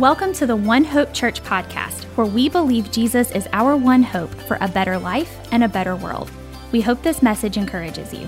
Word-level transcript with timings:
Welcome 0.00 0.32
to 0.32 0.46
the 0.46 0.56
One 0.56 0.82
Hope 0.82 1.12
Church 1.12 1.42
podcast, 1.42 2.04
where 2.16 2.26
we 2.26 2.48
believe 2.48 2.90
Jesus 2.90 3.30
is 3.32 3.46
our 3.52 3.76
one 3.76 4.02
hope 4.02 4.32
for 4.32 4.56
a 4.62 4.66
better 4.66 4.98
life 4.98 5.38
and 5.52 5.62
a 5.62 5.68
better 5.68 5.94
world. 5.94 6.30
We 6.72 6.80
hope 6.80 7.02
this 7.02 7.22
message 7.22 7.58
encourages 7.58 8.14
you. 8.14 8.26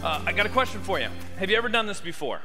Uh, 0.00 0.22
I 0.24 0.30
got 0.30 0.46
a 0.46 0.48
question 0.48 0.80
for 0.82 1.00
you. 1.00 1.08
Have 1.40 1.50
you 1.50 1.56
ever 1.56 1.68
done 1.68 1.86
this 1.86 2.00
before? 2.00 2.40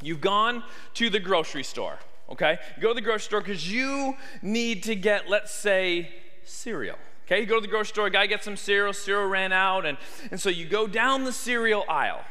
You've 0.00 0.22
gone 0.22 0.64
to 0.94 1.10
the 1.10 1.20
grocery 1.20 1.62
store, 1.62 1.98
okay? 2.30 2.58
You 2.74 2.84
go 2.84 2.88
to 2.88 2.94
the 2.94 3.02
grocery 3.02 3.26
store 3.26 3.40
because 3.42 3.70
you 3.70 4.16
need 4.40 4.84
to 4.84 4.94
get, 4.94 5.28
let's 5.28 5.52
say, 5.52 6.10
cereal. 6.44 6.96
Okay, 7.26 7.40
you 7.40 7.46
go 7.46 7.56
to 7.56 7.60
the 7.60 7.68
grocery 7.68 7.92
store, 7.92 8.08
guy 8.08 8.24
gets 8.24 8.46
some 8.46 8.56
cereal, 8.56 8.94
cereal 8.94 9.28
ran 9.28 9.52
out, 9.52 9.84
and, 9.84 9.98
and 10.30 10.40
so 10.40 10.48
you 10.48 10.64
go 10.64 10.86
down 10.86 11.24
the 11.24 11.32
cereal 11.32 11.84
aisle. 11.86 12.24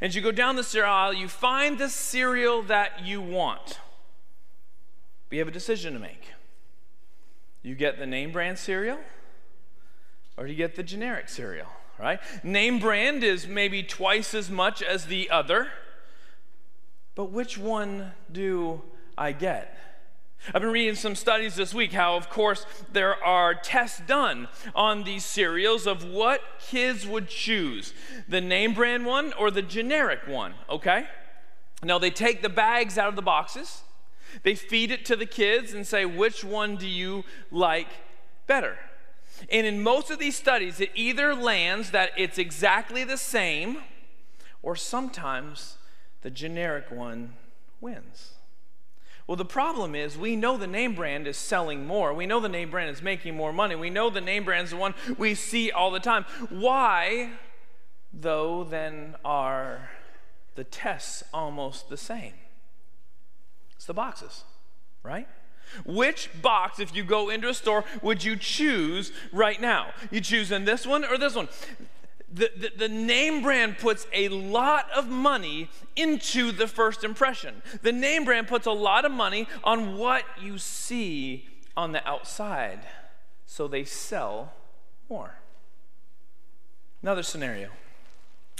As 0.00 0.14
you 0.14 0.22
go 0.22 0.32
down 0.32 0.56
the 0.56 0.64
cereal 0.64 0.92
aisle, 0.92 1.12
you 1.12 1.28
find 1.28 1.78
the 1.78 1.88
cereal 1.88 2.62
that 2.62 3.04
you 3.04 3.20
want. 3.20 3.80
But 5.28 5.36
you 5.36 5.38
have 5.40 5.48
a 5.48 5.52
decision 5.52 5.94
to 5.94 5.98
make. 5.98 6.32
You 7.62 7.74
get 7.74 7.98
the 7.98 8.06
name 8.06 8.32
brand 8.32 8.58
cereal, 8.58 8.98
or 10.36 10.46
you 10.46 10.54
get 10.54 10.76
the 10.76 10.82
generic 10.82 11.28
cereal, 11.28 11.68
right? 11.98 12.20
Name 12.42 12.78
brand 12.78 13.22
is 13.22 13.46
maybe 13.46 13.82
twice 13.82 14.34
as 14.34 14.50
much 14.50 14.82
as 14.82 15.06
the 15.06 15.30
other, 15.30 15.68
but 17.14 17.26
which 17.26 17.58
one 17.58 18.12
do 18.30 18.82
I 19.18 19.32
get? 19.32 19.76
I've 20.46 20.62
been 20.62 20.72
reading 20.72 20.94
some 20.94 21.14
studies 21.14 21.54
this 21.56 21.74
week 21.74 21.92
how, 21.92 22.16
of 22.16 22.30
course, 22.30 22.64
there 22.92 23.22
are 23.22 23.54
tests 23.54 24.00
done 24.06 24.48
on 24.74 25.04
these 25.04 25.24
cereals 25.24 25.86
of 25.86 26.02
what 26.04 26.40
kids 26.58 27.06
would 27.06 27.28
choose 27.28 27.92
the 28.26 28.40
name 28.40 28.72
brand 28.72 29.04
one 29.04 29.34
or 29.34 29.50
the 29.50 29.62
generic 29.62 30.20
one, 30.26 30.54
okay? 30.68 31.06
Now, 31.82 31.98
they 31.98 32.10
take 32.10 32.40
the 32.40 32.48
bags 32.48 32.96
out 32.96 33.08
of 33.08 33.16
the 33.16 33.22
boxes, 33.22 33.82
they 34.42 34.54
feed 34.54 34.90
it 34.90 35.04
to 35.06 35.16
the 35.16 35.26
kids, 35.26 35.74
and 35.74 35.86
say, 35.86 36.06
which 36.06 36.42
one 36.42 36.76
do 36.76 36.88
you 36.88 37.24
like 37.50 37.88
better? 38.46 38.78
And 39.50 39.66
in 39.66 39.82
most 39.82 40.10
of 40.10 40.18
these 40.18 40.36
studies, 40.36 40.80
it 40.80 40.90
either 40.94 41.34
lands 41.34 41.90
that 41.90 42.12
it's 42.16 42.38
exactly 42.38 43.04
the 43.04 43.16
same, 43.18 43.78
or 44.62 44.74
sometimes 44.74 45.76
the 46.22 46.30
generic 46.30 46.90
one 46.90 47.34
wins. 47.80 48.32
Well, 49.30 49.36
the 49.36 49.44
problem 49.44 49.94
is 49.94 50.18
we 50.18 50.34
know 50.34 50.56
the 50.56 50.66
name 50.66 50.96
brand 50.96 51.28
is 51.28 51.36
selling 51.36 51.86
more. 51.86 52.12
We 52.12 52.26
know 52.26 52.40
the 52.40 52.48
name 52.48 52.68
brand 52.68 52.90
is 52.90 53.00
making 53.00 53.36
more 53.36 53.52
money. 53.52 53.76
We 53.76 53.88
know 53.88 54.10
the 54.10 54.20
name 54.20 54.44
brand 54.44 54.64
is 54.64 54.70
the 54.70 54.76
one 54.76 54.92
we 55.16 55.36
see 55.36 55.70
all 55.70 55.92
the 55.92 56.00
time. 56.00 56.24
Why, 56.48 57.30
though, 58.12 58.64
then 58.64 59.14
are 59.24 59.90
the 60.56 60.64
tests 60.64 61.22
almost 61.32 61.88
the 61.88 61.96
same? 61.96 62.32
It's 63.76 63.84
the 63.84 63.94
boxes, 63.94 64.42
right? 65.04 65.28
Which 65.86 66.28
box, 66.42 66.80
if 66.80 66.92
you 66.96 67.04
go 67.04 67.30
into 67.30 67.48
a 67.48 67.54
store, 67.54 67.84
would 68.02 68.24
you 68.24 68.34
choose 68.34 69.12
right 69.32 69.60
now? 69.60 69.92
You 70.10 70.20
choose 70.22 70.50
in 70.50 70.64
this 70.64 70.84
one 70.84 71.04
or 71.04 71.16
this 71.16 71.36
one? 71.36 71.46
The, 72.32 72.50
the, 72.56 72.72
the, 72.76 72.88
name 72.88 73.42
brand 73.42 73.78
puts 73.78 74.06
a 74.12 74.28
lot 74.28 74.86
of 74.94 75.08
money 75.08 75.68
into 75.96 76.52
the 76.52 76.68
first 76.68 77.02
impression. 77.02 77.62
The 77.82 77.92
name 77.92 78.24
brand 78.24 78.46
puts 78.46 78.66
a 78.66 78.72
lot 78.72 79.04
of 79.04 79.10
money 79.10 79.48
on 79.64 79.96
what 79.96 80.24
you 80.40 80.58
see 80.58 81.48
on 81.76 81.92
the 81.92 82.06
outside, 82.06 82.80
so 83.46 83.66
they 83.66 83.84
sell 83.84 84.52
more. 85.08 85.34
Another 87.02 87.22
scenario 87.22 87.70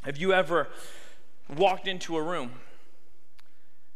Have 0.03 0.17
you 0.17 0.33
ever 0.33 0.69
walked 1.57 1.87
into 1.87 2.17
a 2.17 2.23
room? 2.23 2.53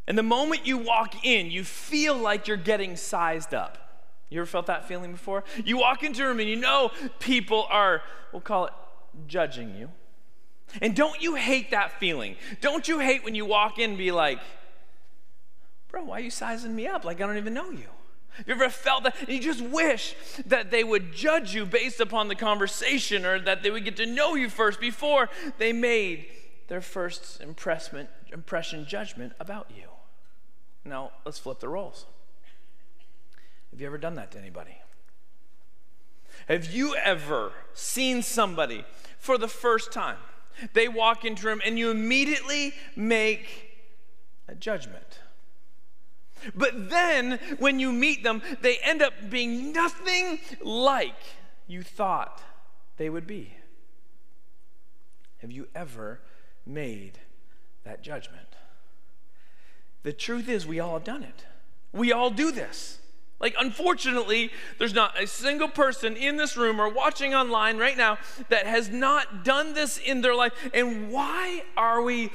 And 0.07 0.19
the 0.19 0.23
moment 0.23 0.67
you 0.67 0.77
walk 0.79 1.25
in, 1.25 1.51
you 1.51 1.65
feel 1.65 2.15
like 2.17 2.47
you're 2.47 2.59
getting 2.59 2.95
sized 2.95 3.55
up. 3.55 3.79
You 4.29 4.41
ever 4.41 4.47
felt 4.47 4.67
that 4.67 4.87
feeling 4.87 5.13
before? 5.13 5.45
You 5.65 5.79
walk 5.79 6.03
into 6.03 6.23
a 6.25 6.27
room 6.27 6.41
and 6.41 6.49
you 6.49 6.57
know 6.57 6.91
people 7.21 7.67
are, 7.71 8.03
we'll 8.33 8.43
call 8.43 8.67
it 8.67 8.73
judging 9.27 9.75
you. 9.77 9.91
And 10.81 10.97
don't 10.97 11.21
you 11.23 11.35
hate 11.35 11.71
that 11.71 11.99
feeling? 12.01 12.37
Don't 12.61 12.89
you 12.89 12.99
hate 12.99 13.25
when 13.25 13.35
you 13.35 13.45
walk 13.45 13.79
in 13.79 13.91
and 13.91 13.99
be 13.99 14.11
like, 14.11 14.41
bro, 15.89 16.05
why 16.05 16.17
are 16.17 16.21
you 16.21 16.31
sizing 16.31 16.75
me 16.75 16.87
up 16.87 17.05
like 17.05 17.21
I 17.21 17.27
don't 17.27 17.37
even 17.37 17.55
know 17.55 17.71
you? 17.71 17.87
Have 18.31 18.49
you 18.49 18.55
ever 18.55 18.69
felt 18.69 19.05
that? 19.05 19.29
You 19.29 19.39
just 19.39 19.61
wish 19.61 20.17
that 20.47 20.73
they 20.73 20.83
would 20.83 21.13
judge 21.13 21.55
you 21.55 21.65
based 21.65 22.01
upon 22.01 22.27
the 22.27 22.35
conversation 22.35 23.25
or 23.25 23.39
that 23.41 23.63
they 23.63 23.71
would 23.71 23.85
get 23.85 23.97
to 23.99 24.07
know 24.07 24.35
you 24.35 24.49
first 24.49 24.81
before 24.81 25.31
they 25.59 25.73
made 25.73 26.27
their 26.67 26.81
first 26.81 27.41
impression 27.41 28.87
judgment 28.87 29.33
about 29.39 29.71
you. 29.77 29.85
Now, 30.85 31.13
let's 31.25 31.39
flip 31.39 31.61
the 31.61 31.69
roles. 31.69 32.07
Have 33.71 33.81
you 33.81 33.87
ever 33.87 33.99
done 33.99 34.17
that 34.17 34.33
to 34.33 34.39
anybody? 34.39 34.77
Have 36.49 36.73
you 36.73 36.95
ever 36.97 37.53
seen 37.73 38.23
somebody 38.23 38.85
for 39.19 39.39
the 39.39 39.49
first 39.49 39.93
time? 39.93 40.19
They 40.73 40.89
walk 40.89 41.25
into 41.25 41.47
a 41.47 41.51
room 41.51 41.63
and 41.65 41.79
you 41.79 41.91
immediately 41.91 42.75
make 42.97 43.71
a 44.47 44.55
judgment. 44.55 45.21
But 46.55 46.91
then 46.91 47.39
when 47.59 47.81
you 47.81 47.93
meet 47.93 48.23
them, 48.23 48.43
they 48.61 48.77
end 48.79 49.03
up 49.03 49.15
being 49.31 49.73
nothing 49.73 50.39
like 50.61 51.17
you 51.67 51.83
thought 51.83 52.43
they 52.97 53.09
would 53.09 53.27
be. 53.27 53.55
Have 55.39 55.51
you 55.51 55.69
ever 55.75 56.21
made 56.67 57.19
that 57.85 58.03
judgment? 58.03 58.49
The 60.03 60.13
truth 60.13 60.49
is, 60.49 60.67
we 60.67 60.81
all 60.81 60.95
have 60.95 61.05
done 61.05 61.23
it. 61.23 61.47
We 61.93 62.13
all 62.13 62.31
do 62.31 62.53
this. 62.53 62.99
Like, 63.45 63.57
unfortunately, 63.61 64.51
there's 64.79 64.95
not 64.95 65.23
a 65.23 65.27
single 65.27 65.69
person 65.69 66.17
in 66.17 66.39
this 66.39 66.57
room 66.57 66.81
or 66.81 66.89
watching 66.89 67.35
online 67.35 67.77
right 67.77 67.95
now 67.95 68.17
that 68.49 68.67
has 68.67 68.89
not 68.89 69.45
done 69.45 69.75
this 69.75 69.99
in 69.99 70.23
their 70.23 70.35
life. 70.35 70.55
And 70.73 71.13
why 71.13 71.63
are 71.77 72.01
we, 72.01 72.31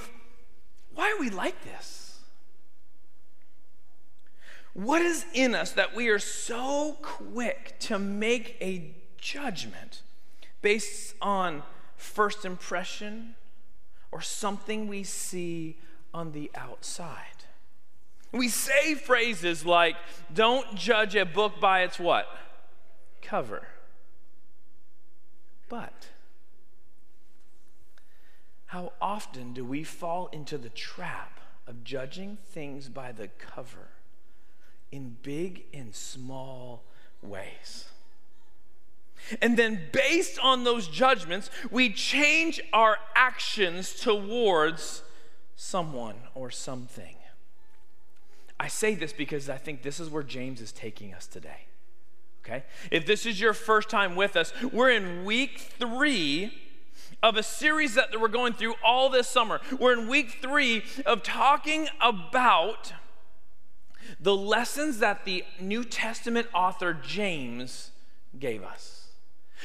why 0.94 1.12
are 1.12 1.20
we 1.20 1.32
like 1.32 1.64
this? 1.64 2.20
What 4.74 5.02
is 5.02 5.26
in 5.34 5.56
us 5.56 5.72
that 5.72 5.96
we 5.96 6.10
are 6.10 6.20
so 6.20 6.96
quick 7.02 7.80
to 7.80 7.98
make 7.98 8.56
a 8.62 8.94
judgment 9.18 10.04
based 10.62 11.16
on 11.24 11.64
first 11.98 12.46
impression 12.46 13.34
or 14.12 14.22
something 14.22 14.88
we 14.88 15.02
see 15.02 15.80
on 16.14 16.34
the 16.34 16.52
outside? 16.54 17.39
We 18.32 18.48
say 18.48 18.96
phrases 18.96 19.66
like, 19.66 19.96
don't 20.34 20.76
judge 20.76 21.16
a 21.16 21.26
book 21.26 21.60
by 21.60 21.82
its 21.82 22.00
what? 22.00 22.28
Cover. 23.22 23.68
But 25.68 26.08
how 28.68 28.94
often 29.02 29.54
do 29.54 29.66
we 29.66 29.84
fall 29.84 30.30
into 30.32 30.58
the 30.58 30.70
trap 30.70 31.40
of 31.66 31.84
judging 31.84 32.38
things 32.52 32.88
by 32.88 33.12
the 33.12 33.28
cover 33.28 33.90
in 34.92 35.18
big 35.24 35.64
and 35.74 35.94
small 35.96 36.84
ways? 37.22 37.90
And 39.42 39.58
then, 39.58 39.90
based 39.92 40.40
on 40.40 40.64
those 40.64 40.88
judgments, 40.88 41.50
we 41.70 41.92
change 41.92 42.62
our 42.74 42.98
actions 43.16 43.94
towards 43.94 45.04
someone 45.56 46.16
or 46.36 46.50
something. 46.50 47.16
I 48.60 48.68
say 48.68 48.96
this 48.96 49.14
because 49.14 49.50
I 49.50 49.58
think 49.58 49.82
this 49.82 50.00
is 50.00 50.10
where 50.10 50.24
James 50.24 50.62
is 50.62 50.72
taking 50.72 51.14
us 51.14 51.28
today. 51.28 51.66
Okay? 52.44 52.64
If 52.92 53.06
this 53.06 53.26
is 53.26 53.40
your 53.40 53.54
first 53.54 53.90
time 53.90 54.16
with 54.16 54.36
us, 54.36 54.52
we're 54.72 54.92
in 54.92 55.24
week 55.24 55.60
three 55.60 56.52
of 57.22 57.38
a 57.38 57.44
series 57.44 57.96
that 57.96 58.20
we're 58.20 58.28
going 58.28 58.54
through 58.54 58.76
all 58.84 59.10
this 59.10 59.28
summer. 59.28 59.62
We're 59.80 59.94
in 59.94 60.08
week 60.08 60.38
three 60.42 60.84
of 61.06 61.24
talking 61.24 61.88
about 62.02 62.94
the 64.20 64.36
lessons 64.36 65.00
that 65.00 65.26
the 65.26 65.44
New 65.60 65.84
Testament 65.84 66.48
author 66.54 66.94
James 66.94 67.92
gave 68.38 68.64
us. 68.64 69.08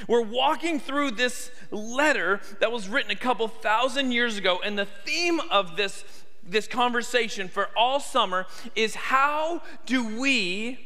We're 0.08 0.22
walking 0.22 0.80
through 0.80 1.12
this 1.12 1.50
letter 1.70 2.40
that 2.60 2.72
was 2.72 2.88
written 2.88 3.12
a 3.12 3.16
couple 3.16 3.46
thousand 3.46 4.12
years 4.12 4.36
ago, 4.36 4.60
and 4.64 4.76
the 4.76 4.86
theme 4.86 5.40
of 5.50 5.76
this 5.76 6.04
this 6.46 6.66
conversation 6.66 7.48
for 7.48 7.68
all 7.76 8.00
summer 8.00 8.46
is 8.74 8.94
how 8.94 9.62
do 9.86 10.18
we 10.18 10.78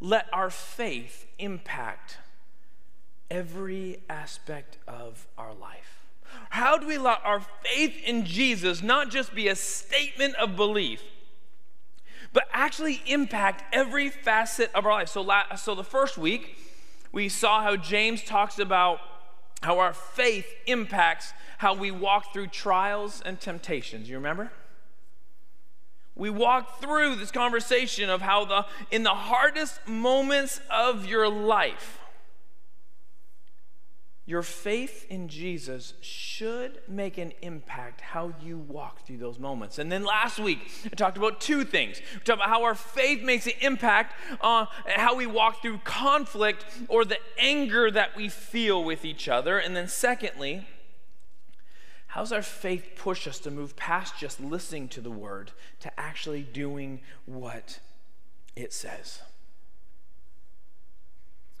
let 0.00 0.26
our 0.32 0.50
faith 0.50 1.26
impact 1.38 2.18
every 3.30 3.98
aspect 4.08 4.78
of 4.86 5.26
our 5.38 5.54
life? 5.54 6.02
How 6.50 6.76
do 6.76 6.86
we 6.86 6.98
let 6.98 7.20
our 7.24 7.40
faith 7.64 7.96
in 8.04 8.24
Jesus 8.24 8.82
not 8.82 9.10
just 9.10 9.34
be 9.34 9.48
a 9.48 9.56
statement 9.56 10.34
of 10.36 10.56
belief, 10.56 11.02
but 12.32 12.44
actually 12.52 13.02
impact 13.06 13.64
every 13.74 14.08
facet 14.08 14.70
of 14.74 14.86
our 14.86 14.92
life? 14.92 15.08
So, 15.08 15.26
so 15.56 15.74
the 15.74 15.84
first 15.84 16.18
week, 16.18 16.56
we 17.12 17.28
saw 17.28 17.62
how 17.62 17.76
James 17.76 18.22
talks 18.22 18.58
about 18.58 19.00
how 19.62 19.78
our 19.78 19.92
faith 19.92 20.46
impacts 20.66 21.32
how 21.62 21.72
we 21.72 21.92
walk 21.92 22.32
through 22.32 22.48
trials 22.48 23.22
and 23.24 23.40
temptations. 23.40 24.08
You 24.08 24.16
remember? 24.16 24.50
We 26.16 26.28
walk 26.28 26.80
through 26.80 27.14
this 27.14 27.30
conversation 27.30 28.10
of 28.10 28.20
how 28.20 28.44
the 28.44 28.66
in 28.90 29.04
the 29.04 29.10
hardest 29.10 29.86
moments 29.86 30.60
of 30.68 31.06
your 31.06 31.28
life 31.28 32.00
your 34.24 34.42
faith 34.42 35.04
in 35.10 35.26
Jesus 35.26 35.94
should 36.00 36.80
make 36.86 37.18
an 37.18 37.32
impact 37.42 38.00
how 38.00 38.32
you 38.40 38.56
walk 38.56 39.04
through 39.04 39.18
those 39.18 39.38
moments. 39.38 39.80
And 39.80 39.90
then 39.90 40.04
last 40.04 40.38
week, 40.38 40.60
I 40.84 40.94
talked 40.94 41.16
about 41.16 41.40
two 41.40 41.64
things. 41.64 42.00
We 42.14 42.20
talked 42.20 42.38
about 42.38 42.48
how 42.48 42.62
our 42.62 42.76
faith 42.76 43.22
makes 43.24 43.46
an 43.46 43.54
impact 43.60 44.14
on 44.40 44.68
how 44.86 45.16
we 45.16 45.26
walk 45.26 45.60
through 45.60 45.78
conflict 45.78 46.64
or 46.88 47.04
the 47.04 47.18
anger 47.36 47.90
that 47.90 48.16
we 48.16 48.28
feel 48.28 48.84
with 48.84 49.04
each 49.04 49.28
other. 49.28 49.58
And 49.58 49.74
then 49.74 49.88
secondly, 49.88 50.68
how's 52.12 52.30
our 52.30 52.42
faith 52.42 52.90
push 52.94 53.26
us 53.26 53.38
to 53.38 53.50
move 53.50 53.74
past 53.74 54.18
just 54.18 54.38
listening 54.38 54.86
to 54.86 55.00
the 55.00 55.10
word 55.10 55.50
to 55.80 55.90
actually 55.98 56.42
doing 56.42 57.00
what 57.24 57.80
it 58.54 58.70
says? 58.70 59.20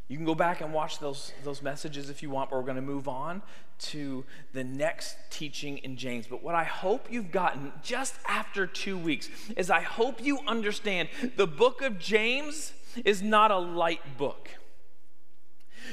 You 0.08 0.18
can 0.18 0.26
go 0.26 0.34
back 0.34 0.60
and 0.60 0.74
watch 0.74 0.98
those, 0.98 1.32
those 1.42 1.62
messages 1.62 2.10
if 2.10 2.22
you 2.22 2.28
want, 2.28 2.50
but 2.50 2.56
we're 2.56 2.66
going 2.66 2.76
to 2.76 2.82
move 2.82 3.08
on 3.08 3.40
to 3.78 4.26
the 4.52 4.62
next 4.62 5.16
teaching 5.30 5.78
in 5.78 5.96
James. 5.96 6.26
But 6.26 6.42
what 6.42 6.54
I 6.54 6.64
hope 6.64 7.10
you've 7.10 7.32
gotten 7.32 7.72
just 7.82 8.16
after 8.28 8.66
two 8.66 8.98
weeks 8.98 9.30
is 9.56 9.70
I 9.70 9.80
hope 9.80 10.22
you 10.22 10.40
understand 10.46 11.08
the 11.36 11.46
book 11.46 11.80
of 11.80 11.98
James 11.98 12.74
is 13.06 13.22
not 13.22 13.50
a 13.50 13.56
light 13.56 14.18
book. 14.18 14.50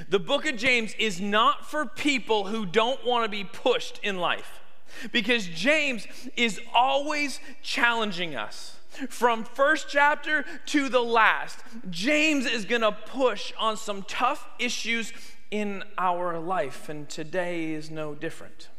The 0.07 0.19
book 0.19 0.45
of 0.45 0.57
James 0.57 0.94
is 1.00 1.19
not 1.19 1.69
for 1.69 1.86
people 1.86 2.45
who 2.45 2.65
don't 2.65 3.06
want 3.06 3.25
to 3.25 3.30
be 3.30 3.44
pushed 3.44 4.00
in 4.03 4.18
life 4.18 4.62
because 5.12 5.47
James 5.47 6.07
is 6.36 6.59
always 6.74 7.39
challenging 7.62 8.36
us. 8.36 8.75
From 9.09 9.44
first 9.44 9.88
chapter 9.89 10.45
to 10.68 10.89
the 10.89 11.01
last, 11.01 11.59
James 11.89 12.45
is 12.45 12.65
going 12.65 12.81
to 12.81 12.91
push 12.91 13.53
on 13.57 13.77
some 13.77 14.03
tough 14.03 14.47
issues 14.57 15.13
in 15.51 15.83
our 15.97 16.39
life, 16.39 16.89
and 16.89 17.07
today 17.07 17.71
is 17.71 17.89
no 17.89 18.13
different. 18.13 18.69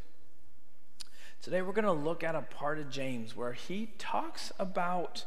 Today, 1.43 1.63
we're 1.63 1.73
going 1.73 1.85
to 1.85 1.93
look 1.93 2.23
at 2.23 2.35
a 2.35 2.43
part 2.43 2.79
of 2.79 2.91
James 2.91 3.35
where 3.35 3.55
he 3.55 3.91
talks 3.99 4.53
about 4.59 5.25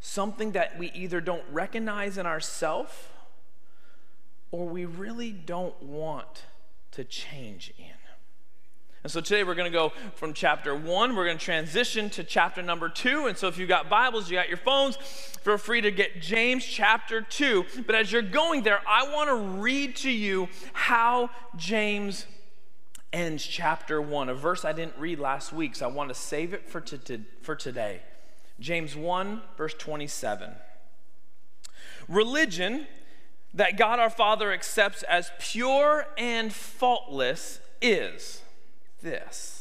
something 0.00 0.52
that 0.52 0.78
we 0.78 0.92
either 0.92 1.20
don't 1.20 1.42
recognize 1.50 2.18
in 2.18 2.26
ourselves 2.26 2.94
or 4.50 4.66
we 4.66 4.84
really 4.84 5.32
don't 5.32 5.80
want 5.82 6.44
to 6.92 7.04
change 7.04 7.72
in. 7.78 7.84
And 9.04 9.12
so 9.12 9.20
today 9.20 9.44
we're 9.44 9.54
going 9.54 9.70
to 9.70 9.78
go 9.78 9.92
from 10.16 10.32
chapter 10.32 10.74
one, 10.74 11.14
we're 11.14 11.24
going 11.24 11.38
to 11.38 11.44
transition 11.44 12.10
to 12.10 12.24
chapter 12.24 12.62
number 12.62 12.88
two. 12.88 13.26
And 13.26 13.38
so 13.38 13.46
if 13.46 13.56
you've 13.56 13.68
got 13.68 13.88
Bibles, 13.88 14.28
you 14.28 14.36
got 14.36 14.48
your 14.48 14.58
phones, 14.58 14.96
feel 14.96 15.56
free 15.56 15.80
to 15.80 15.90
get 15.90 16.20
James 16.20 16.64
chapter 16.64 17.20
two. 17.20 17.64
But 17.86 17.94
as 17.94 18.10
you're 18.10 18.22
going 18.22 18.64
there, 18.64 18.80
I 18.88 19.08
want 19.14 19.28
to 19.28 19.60
read 19.60 19.96
to 19.96 20.10
you 20.10 20.48
how 20.72 21.30
James 21.56 22.26
ends 23.12 23.46
chapter 23.46 24.02
one, 24.02 24.28
a 24.28 24.34
verse 24.34 24.64
I 24.64 24.72
didn't 24.72 24.98
read 24.98 25.18
last 25.18 25.52
week, 25.52 25.76
so 25.76 25.88
I 25.88 25.92
want 25.92 26.08
to 26.08 26.14
save 26.14 26.52
it 26.52 26.68
for, 26.68 26.80
to, 26.80 27.20
for 27.40 27.54
today. 27.54 28.02
James 28.60 28.96
1, 28.96 29.40
verse 29.56 29.74
27. 29.74 30.50
Religion 32.08 32.86
that 33.54 33.76
God 33.76 33.98
our 33.98 34.10
Father 34.10 34.52
accepts 34.52 35.02
as 35.04 35.30
pure 35.38 36.06
and 36.16 36.52
faultless 36.52 37.60
is 37.80 38.42
this 39.02 39.58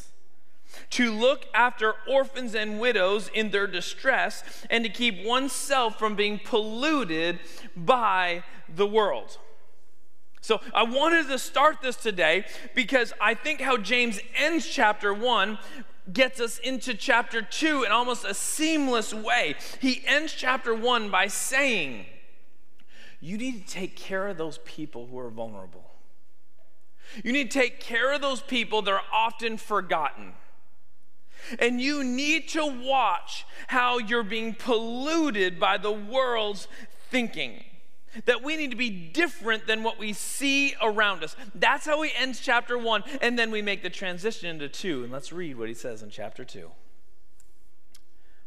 to 0.89 1.11
look 1.11 1.45
after 1.53 1.95
orphans 2.07 2.55
and 2.55 2.79
widows 2.79 3.29
in 3.33 3.49
their 3.51 3.67
distress 3.67 4.43
and 4.69 4.83
to 4.83 4.89
keep 4.89 5.23
oneself 5.25 5.97
from 5.99 6.15
being 6.15 6.39
polluted 6.43 7.39
by 7.75 8.43
the 8.73 8.87
world. 8.87 9.37
So, 10.41 10.61
I 10.73 10.83
wanted 10.83 11.27
to 11.27 11.39
start 11.39 11.81
this 11.81 11.97
today 11.97 12.45
because 12.73 13.11
I 13.19 13.33
think 13.33 13.59
how 13.59 13.77
James 13.77 14.19
ends 14.35 14.65
chapter 14.65 15.13
1 15.13 15.57
gets 16.13 16.39
us 16.39 16.57
into 16.59 16.93
chapter 16.93 17.41
2 17.41 17.83
in 17.83 17.91
almost 17.91 18.23
a 18.23 18.33
seamless 18.33 19.13
way. 19.13 19.55
He 19.81 20.03
ends 20.05 20.31
chapter 20.31 20.73
1 20.73 21.09
by 21.09 21.27
saying, 21.27 22.05
You 23.19 23.37
need 23.37 23.65
to 23.65 23.73
take 23.73 23.95
care 23.95 24.27
of 24.27 24.37
those 24.37 24.59
people 24.59 25.07
who 25.07 25.17
are 25.17 25.29
vulnerable. 25.29 25.83
You 27.23 27.31
need 27.31 27.51
to 27.51 27.59
take 27.59 27.79
care 27.79 28.13
of 28.13 28.21
those 28.21 28.41
people 28.41 28.81
that 28.83 28.91
are 28.91 29.01
often 29.11 29.57
forgotten. 29.57 30.33
And 31.59 31.79
you 31.79 32.03
need 32.03 32.49
to 32.49 32.65
watch 32.65 33.45
how 33.67 33.99
you're 33.99 34.23
being 34.23 34.53
polluted 34.53 35.59
by 35.59 35.77
the 35.77 35.91
world's 35.91 36.67
thinking. 37.09 37.63
That 38.25 38.43
we 38.43 38.57
need 38.57 38.71
to 38.71 38.77
be 38.77 38.89
different 38.89 39.67
than 39.67 39.83
what 39.83 39.99
we 39.99 40.11
see 40.13 40.75
around 40.81 41.23
us. 41.23 41.35
That's 41.53 41.85
how 41.85 42.01
he 42.01 42.11
ends 42.17 42.39
chapter 42.39 42.77
one. 42.77 43.03
And 43.21 43.37
then 43.37 43.51
we 43.51 43.61
make 43.61 43.83
the 43.83 43.89
transition 43.89 44.49
into 44.49 44.67
two. 44.67 45.03
And 45.03 45.11
let's 45.11 45.31
read 45.31 45.57
what 45.57 45.67
he 45.67 45.73
says 45.73 46.01
in 46.01 46.09
chapter 46.09 46.43
two. 46.43 46.71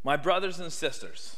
My 0.03 0.17
brothers 0.17 0.59
and 0.59 0.73
sisters, 0.73 1.37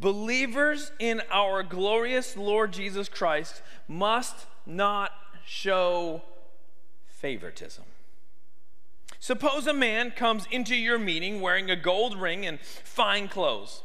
believers 0.00 0.92
in 0.98 1.22
our 1.30 1.62
glorious 1.62 2.36
Lord 2.36 2.72
Jesus 2.72 3.08
Christ 3.08 3.62
must 3.88 4.46
not 4.66 5.12
show 5.44 6.22
favoritism. 7.06 7.84
Suppose 9.18 9.66
a 9.68 9.72
man 9.72 10.10
comes 10.10 10.46
into 10.50 10.74
your 10.74 10.98
meeting 10.98 11.40
wearing 11.40 11.70
a 11.70 11.76
gold 11.76 12.20
ring 12.20 12.44
and 12.44 12.60
fine 12.60 13.28
clothes, 13.28 13.82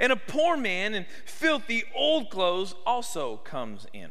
and 0.00 0.10
a 0.10 0.16
poor 0.16 0.56
man 0.56 0.94
in 0.94 1.06
filthy 1.24 1.84
old 1.94 2.30
clothes 2.30 2.74
also 2.84 3.36
comes 3.36 3.86
in. 3.92 4.10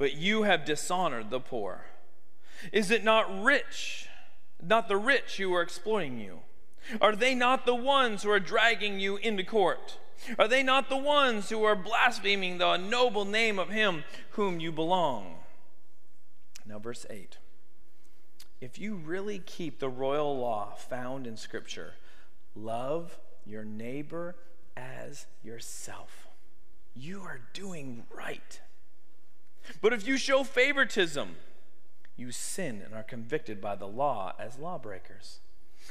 But 0.00 0.14
you 0.14 0.44
have 0.44 0.64
dishonored 0.64 1.28
the 1.28 1.40
poor. 1.40 1.84
Is 2.72 2.90
it 2.90 3.04
not 3.04 3.42
rich, 3.42 4.08
not 4.58 4.88
the 4.88 4.96
rich 4.96 5.36
who 5.36 5.52
are 5.52 5.60
exploiting 5.60 6.18
you? 6.18 6.38
Are 7.02 7.14
they 7.14 7.34
not 7.34 7.66
the 7.66 7.74
ones 7.74 8.22
who 8.22 8.30
are 8.30 8.40
dragging 8.40 8.98
you 8.98 9.18
into 9.18 9.44
court? 9.44 9.98
Are 10.38 10.48
they 10.48 10.62
not 10.62 10.88
the 10.88 10.96
ones 10.96 11.50
who 11.50 11.64
are 11.64 11.76
blaspheming 11.76 12.56
the 12.56 12.78
noble 12.78 13.26
name 13.26 13.58
of 13.58 13.68
him 13.68 14.04
whom 14.30 14.58
you 14.58 14.72
belong? 14.72 15.34
Now, 16.64 16.78
verse 16.78 17.04
8. 17.10 17.36
If 18.58 18.78
you 18.78 18.94
really 18.94 19.38
keep 19.38 19.80
the 19.80 19.90
royal 19.90 20.38
law 20.38 20.76
found 20.76 21.26
in 21.26 21.36
Scripture, 21.36 21.92
love 22.54 23.18
your 23.44 23.66
neighbor 23.66 24.34
as 24.78 25.26
yourself, 25.44 26.26
you 26.94 27.20
are 27.20 27.42
doing 27.52 28.04
right. 28.10 28.62
But 29.80 29.92
if 29.92 30.06
you 30.06 30.16
show 30.16 30.44
favoritism, 30.44 31.36
you 32.16 32.32
sin 32.32 32.82
and 32.84 32.94
are 32.94 33.02
convicted 33.02 33.60
by 33.60 33.76
the 33.76 33.86
law 33.86 34.34
as 34.38 34.58
lawbreakers. 34.58 35.40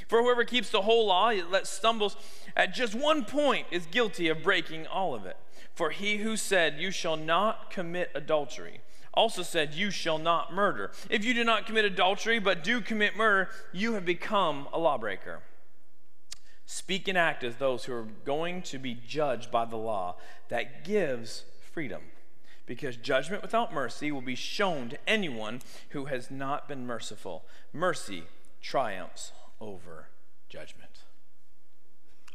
For 0.07 0.21
whoever 0.21 0.43
keeps 0.43 0.69
the 0.69 0.83
whole 0.83 1.07
law, 1.07 1.29
yet 1.29 1.67
stumbles 1.67 2.15
at 2.55 2.73
just 2.73 2.95
one 2.95 3.25
point, 3.25 3.67
is 3.71 3.85
guilty 3.85 4.29
of 4.29 4.43
breaking 4.43 4.87
all 4.87 5.15
of 5.15 5.25
it. 5.25 5.37
For 5.73 5.89
he 5.89 6.17
who 6.17 6.37
said, 6.37 6.79
You 6.79 6.91
shall 6.91 7.17
not 7.17 7.71
commit 7.71 8.11
adultery, 8.13 8.81
also 9.13 9.43
said, 9.43 9.73
You 9.73 9.91
shall 9.91 10.17
not 10.17 10.53
murder. 10.53 10.91
If 11.09 11.25
you 11.25 11.33
do 11.33 11.43
not 11.43 11.65
commit 11.65 11.85
adultery, 11.85 12.39
but 12.39 12.63
do 12.63 12.81
commit 12.81 13.17
murder, 13.17 13.49
you 13.73 13.93
have 13.93 14.05
become 14.05 14.67
a 14.71 14.79
lawbreaker. 14.79 15.41
Speak 16.65 17.07
and 17.07 17.17
act 17.17 17.43
as 17.43 17.55
those 17.55 17.85
who 17.85 17.93
are 17.93 18.07
going 18.25 18.61
to 18.63 18.77
be 18.77 18.93
judged 18.93 19.51
by 19.51 19.65
the 19.65 19.75
law 19.75 20.17
that 20.49 20.85
gives 20.85 21.43
freedom. 21.73 22.01
Because 22.69 22.97
judgment 22.97 23.41
without 23.41 23.73
mercy 23.73 24.11
will 24.11 24.21
be 24.21 24.35
shown 24.35 24.89
to 24.89 24.97
anyone 25.07 25.61
who 25.89 26.05
has 26.05 26.29
not 26.29 26.67
been 26.67 26.85
merciful. 26.85 27.43
Mercy 27.73 28.25
triumphs 28.61 29.31
over 29.59 30.09
judgment. 30.49 30.99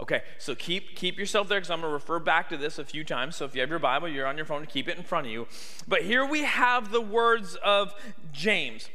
Okay, 0.01 0.23
so 0.39 0.57
keep 0.57 0.97
keep 0.97 1.21
yourself 1.21 1.49
there 1.49 1.61
because 1.61 1.71
I'm 1.71 1.81
going 1.81 1.91
to 1.91 1.95
refer 1.95 2.19
back 2.19 2.49
to 2.49 2.57
this 2.57 2.81
a 2.81 2.85
few 2.85 3.05
times. 3.05 3.37
So 3.37 3.45
if 3.45 3.55
you 3.55 3.61
have 3.61 3.71
your 3.71 3.79
Bible, 3.79 4.09
you're 4.09 4.27
on 4.27 4.37
your 4.37 4.45
phone, 4.45 4.63
to 4.63 4.67
keep 4.67 4.89
it 4.89 4.99
in 4.99 5.05
front 5.05 5.29
of 5.29 5.33
you. 5.33 5.47
But 5.87 6.03
here 6.03 6.27
we 6.27 6.43
have 6.43 6.91
the 6.91 7.01
words 7.01 7.55
of 7.63 7.95
James. 8.33 8.89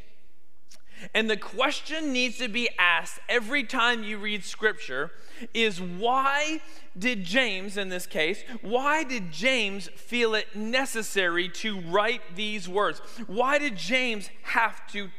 And 1.14 1.30
the 1.30 1.38
question 1.38 2.12
needs 2.14 2.38
to 2.38 2.48
be 2.48 2.70
asked 2.78 3.20
every 3.28 3.64
time 3.64 4.04
you 4.04 4.18
read 4.18 4.44
scripture 4.44 5.12
is 5.54 5.82
why 5.82 6.62
did 6.98 7.24
James, 7.24 7.78
in 7.78 7.90
this 7.90 8.06
case, 8.06 8.44
why 8.62 9.04
did 9.04 9.32
James 9.32 9.88
feel 9.96 10.36
it 10.36 10.56
necessary 10.56 11.48
to 11.50 11.80
write 11.82 12.22
these 12.36 12.68
words? 12.68 13.00
Why 13.28 13.58
did 13.58 13.76
James 13.78 14.30
have 14.44 14.86
to 14.92 15.10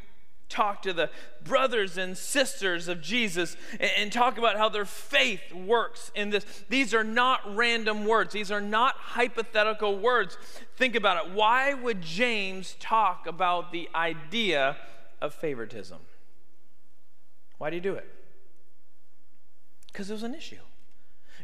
talk 0.50 0.82
to 0.82 0.92
the 0.92 1.08
brothers 1.44 1.96
and 1.96 2.18
sisters 2.18 2.88
of 2.88 3.00
Jesus 3.00 3.56
and, 3.78 3.90
and, 3.96 4.12
talk 4.12 4.37
about 4.37 4.56
how 4.56 4.68
their 4.68 4.84
faith 4.84 5.54
works 5.54 6.10
in 6.14 6.30
this. 6.30 6.44
These 6.68 6.92
are 6.92 7.04
not 7.04 7.40
random 7.56 8.04
words, 8.04 8.32
these 8.32 8.50
are 8.50 8.60
not 8.60 8.96
hypothetical 8.96 9.96
words. 9.96 10.37
Think 10.76 10.96
about 10.96 11.25
it. 11.25 11.32
Why 11.32 11.72
would 11.72 12.02
James 12.02 12.76
talk 12.80 13.26
about 13.26 13.70
the 13.70 13.88
idea 13.94 14.76
of 15.21 15.35
favoritism? 15.35 15.99
Why 17.59 17.71
do 17.71 17.77
you 17.77 17.83
do 17.83 17.95
it? 17.95 18.09
Because 19.87 20.09
it 20.11 20.15
was 20.15 20.23
an 20.23 20.35
issue. 20.35 20.61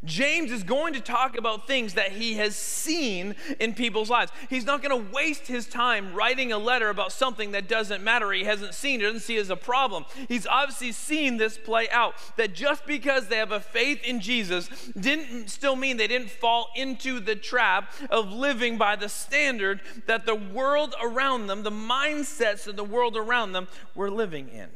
James 0.06 0.50
is 0.50 0.62
going 0.62 0.94
to 0.94 1.00
talk 1.00 1.36
about 1.36 1.66
things 1.66 1.94
that 1.94 2.12
he 2.12 2.34
has 2.34 2.56
seen 2.56 3.34
in 3.60 3.74
people's 3.74 4.08
lives. 4.08 4.32
He's 4.48 4.64
not 4.64 4.82
going 4.82 5.04
to 5.04 5.12
waste 5.12 5.46
his 5.46 5.66
time 5.66 6.14
writing 6.14 6.52
a 6.52 6.58
letter 6.58 6.88
about 6.88 7.12
something 7.12 7.50
that 7.50 7.68
doesn't 7.68 8.02
matter, 8.02 8.32
he 8.32 8.44
hasn't 8.44 8.74
seen, 8.74 9.00
he 9.00 9.06
doesn't 9.06 9.20
see 9.20 9.36
as 9.36 9.50
a 9.50 9.56
problem. 9.56 10.06
He's 10.28 10.46
obviously 10.46 10.92
seen 10.92 11.36
this 11.36 11.58
play 11.58 11.88
out. 11.90 12.14
That 12.36 12.54
just 12.54 12.86
because 12.86 13.26
they 13.26 13.36
have 13.36 13.52
a 13.52 13.60
faith 13.60 14.02
in 14.04 14.20
Jesus 14.20 14.70
didn't 14.98 15.48
still 15.50 15.76
mean 15.76 15.96
they 15.96 16.06
didn't 16.06 16.30
fall 16.30 16.68
into 16.74 17.20
the 17.20 17.36
trap 17.36 17.92
of 18.08 18.32
living 18.32 18.78
by 18.78 18.96
the 18.96 19.08
standard 19.08 19.80
that 20.06 20.24
the 20.24 20.34
world 20.34 20.94
around 21.02 21.48
them, 21.48 21.62
the 21.62 21.70
mindsets 21.70 22.66
of 22.66 22.76
the 22.76 22.84
world 22.84 23.16
around 23.16 23.52
them, 23.52 23.68
were 23.94 24.10
living 24.10 24.48
in. 24.48 24.68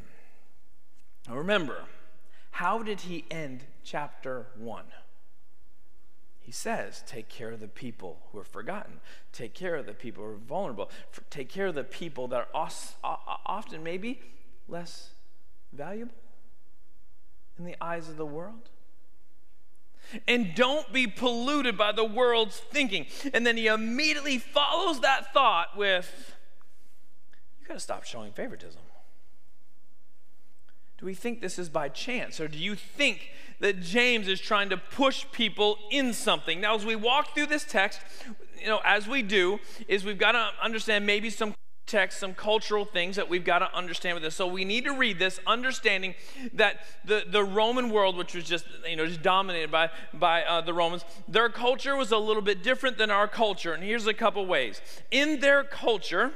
Now 1.28 1.36
remember, 1.36 1.84
how 2.50 2.82
did 2.82 3.02
he 3.02 3.24
end 3.30 3.64
chapter 3.84 4.46
1? 4.58 4.84
He 6.50 6.54
says, 6.54 7.04
take 7.06 7.28
care 7.28 7.52
of 7.52 7.60
the 7.60 7.68
people 7.68 8.18
who 8.32 8.40
are 8.40 8.44
forgotten. 8.44 8.94
Take 9.32 9.54
care 9.54 9.76
of 9.76 9.86
the 9.86 9.92
people 9.92 10.24
who 10.24 10.30
are 10.30 10.36
vulnerable. 10.36 10.90
Take 11.30 11.48
care 11.48 11.68
of 11.68 11.76
the 11.76 11.84
people 11.84 12.26
that 12.26 12.48
are 12.52 12.68
often 13.46 13.84
maybe 13.84 14.20
less 14.66 15.10
valuable 15.72 16.16
in 17.56 17.64
the 17.64 17.76
eyes 17.80 18.08
of 18.08 18.16
the 18.16 18.26
world. 18.26 18.68
And 20.26 20.56
don't 20.56 20.92
be 20.92 21.06
polluted 21.06 21.78
by 21.78 21.92
the 21.92 22.04
world's 22.04 22.58
thinking. 22.58 23.06
And 23.32 23.46
then 23.46 23.56
he 23.56 23.68
immediately 23.68 24.38
follows 24.38 25.02
that 25.02 25.32
thought 25.32 25.76
with, 25.76 26.34
you 27.60 27.68
got 27.68 27.74
to 27.74 27.78
stop 27.78 28.02
showing 28.02 28.32
favoritism. 28.32 28.80
Do 30.98 31.06
we 31.06 31.14
think 31.14 31.40
this 31.40 31.60
is 31.60 31.68
by 31.68 31.88
chance? 31.90 32.40
Or 32.40 32.48
do 32.48 32.58
you 32.58 32.74
think 32.74 33.30
that 33.60 33.80
James 33.80 34.28
is 34.28 34.40
trying 34.40 34.70
to 34.70 34.76
push 34.76 35.24
people 35.32 35.78
in 35.90 36.12
something? 36.12 36.60
Now, 36.60 36.74
as 36.74 36.84
we 36.84 36.96
walk 36.96 37.34
through 37.34 37.46
this 37.46 37.64
text, 37.64 38.00
you 38.60 38.66
know, 38.66 38.80
as 38.84 39.06
we 39.06 39.22
do, 39.22 39.60
is 39.88 40.04
we've 40.04 40.18
got 40.18 40.32
to 40.32 40.50
understand 40.62 41.06
maybe 41.06 41.30
some 41.30 41.54
text, 41.90 42.20
some 42.20 42.34
cultural 42.34 42.84
things 42.84 43.16
that 43.16 43.28
we've 43.28 43.44
got 43.44 43.58
to 43.58 43.74
understand 43.74 44.14
with 44.14 44.22
this. 44.22 44.36
So 44.36 44.46
we 44.46 44.64
need 44.64 44.84
to 44.84 44.92
read 44.92 45.18
this, 45.18 45.40
understanding 45.46 46.14
that 46.54 46.76
the, 47.04 47.24
the 47.28 47.42
Roman 47.42 47.90
world, 47.90 48.16
which 48.16 48.34
was 48.34 48.44
just 48.44 48.64
you 48.88 48.96
know 48.96 49.06
just 49.06 49.22
dominated 49.22 49.70
by 49.70 49.90
by 50.14 50.44
uh, 50.44 50.60
the 50.60 50.72
Romans, 50.72 51.04
their 51.26 51.48
culture 51.48 51.96
was 51.96 52.12
a 52.12 52.18
little 52.18 52.42
bit 52.42 52.62
different 52.62 52.96
than 52.96 53.10
our 53.10 53.26
culture. 53.26 53.72
And 53.72 53.82
here's 53.82 54.06
a 54.06 54.14
couple 54.14 54.46
ways. 54.46 54.80
In 55.10 55.40
their 55.40 55.64
culture, 55.64 56.32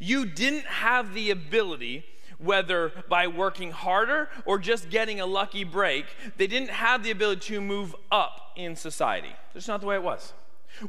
you 0.00 0.24
didn't 0.24 0.64
have 0.64 1.12
the 1.12 1.30
ability 1.30 2.04
whether 2.42 2.92
by 3.08 3.26
working 3.26 3.70
harder 3.70 4.28
or 4.44 4.58
just 4.58 4.90
getting 4.90 5.20
a 5.20 5.26
lucky 5.26 5.64
break, 5.64 6.06
they 6.36 6.46
didn't 6.46 6.70
have 6.70 7.02
the 7.02 7.10
ability 7.10 7.54
to 7.54 7.60
move 7.60 7.94
up 8.10 8.52
in 8.56 8.76
society. 8.76 9.32
That's 9.54 9.68
not 9.68 9.80
the 9.80 9.86
way 9.86 9.96
it 9.96 10.02
was. 10.02 10.32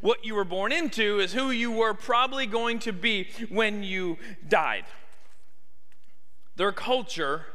What 0.01 0.23
you 0.23 0.35
were 0.35 0.45
born 0.45 0.71
into 0.71 1.19
is 1.19 1.33
who 1.33 1.51
you 1.51 1.71
were 1.71 1.93
probably 1.93 2.45
going 2.45 2.79
to 2.79 2.93
be 2.93 3.27
when 3.49 3.83
you 3.83 4.17
died. 4.47 4.85
Their 6.55 6.71
culture 6.71 7.45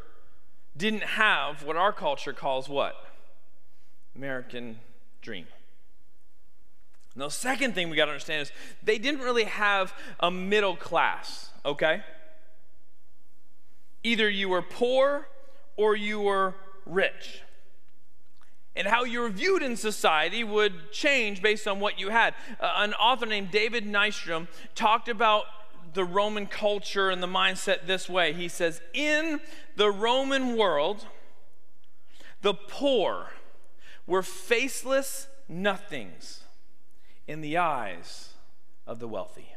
didn't 0.77 1.05
have 1.05 1.63
what 1.65 1.77
our 1.77 1.93
culture 1.93 2.33
calls 2.33 2.69
what? 2.69 2.95
American 4.15 4.81
dream. 5.23 5.47
The 7.17 7.31
second 7.31 7.75
thing 7.75 7.91
we 7.91 7.97
got 7.97 8.05
to 8.05 8.13
understand 8.13 8.43
is 8.43 8.53
they 8.83 8.99
didn't 8.99 9.21
really 9.21 9.45
have 9.45 9.93
a 10.21 10.31
middle 10.31 10.77
class, 10.77 11.51
okay? 11.65 12.03
Either 14.03 14.29
you 14.29 14.49
were 14.49 14.63
poor 14.63 15.29
or 15.77 15.97
you 15.97 16.21
were 16.21 16.55
rich. 16.87 17.43
And 18.77 18.87
how 18.87 19.05
you 19.05 19.21
were 19.21 19.29
viewed 19.29 19.63
in 19.63 19.77
society 19.77 20.45
would 20.45 20.93
change 20.93 21.43
based 21.43 21.67
on 21.67 21.81
what 21.81 21.99
you 21.99 22.11
had. 22.11 22.35
Uh, 22.61 22.75
an 22.77 22.95
author 22.95 23.27
named 23.27 23.51
David 23.51 23.85
Nystrom 23.85 24.47
talked 24.75 25.09
about 25.09 25.45
the 25.95 26.05
Roman 26.05 26.47
culture 26.47 27.11
and 27.11 27.23
the 27.23 27.27
mindset 27.27 27.87
this 27.87 28.09
way. 28.09 28.33
He 28.33 28.49
says, 28.49 28.81
In 28.95 29.41
the 29.77 29.91
Roman 29.91 30.57
world, 30.57 31.07
the 32.43 32.55
poor 32.55 33.33
were 34.07 34.23
faceless 34.23 35.29
nothings 35.49 36.43
in 37.27 37.41
the 37.41 37.57
eyes 37.57 38.31
of 38.87 39.01
the 39.01 39.09
wealthy. 39.09 39.55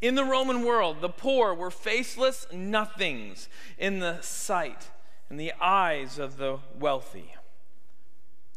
In 0.00 0.14
the 0.14 0.24
Roman 0.24 0.64
world, 0.64 1.00
the 1.00 1.08
poor 1.08 1.54
were 1.54 1.70
faceless 1.70 2.46
nothings 2.52 3.48
in 3.78 3.98
the 3.98 4.20
sight 4.20 4.90
and 5.30 5.40
the 5.40 5.52
eyes 5.60 6.18
of 6.18 6.36
the 6.36 6.58
wealthy. 6.78 7.34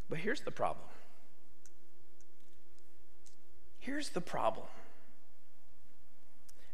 But 0.08 0.18
here's 0.18 0.42
the 0.42 0.50
problem. 0.50 0.86
Here's 3.78 4.10
the 4.10 4.20
problem 4.20 4.66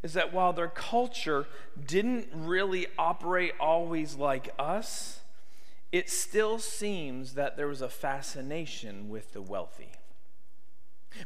is 0.02 0.12
that 0.12 0.32
while 0.32 0.52
their 0.52 0.68
culture 0.68 1.46
didn't 1.84 2.28
really 2.32 2.86
operate 2.96 3.52
always 3.58 4.14
like 4.14 4.50
us, 4.58 5.20
it 5.90 6.10
still 6.10 6.58
seems 6.58 7.34
that 7.34 7.56
there 7.56 7.66
was 7.66 7.80
a 7.80 7.88
fascination 7.88 9.08
with 9.08 9.32
the 9.32 9.42
wealthy. 9.42 9.90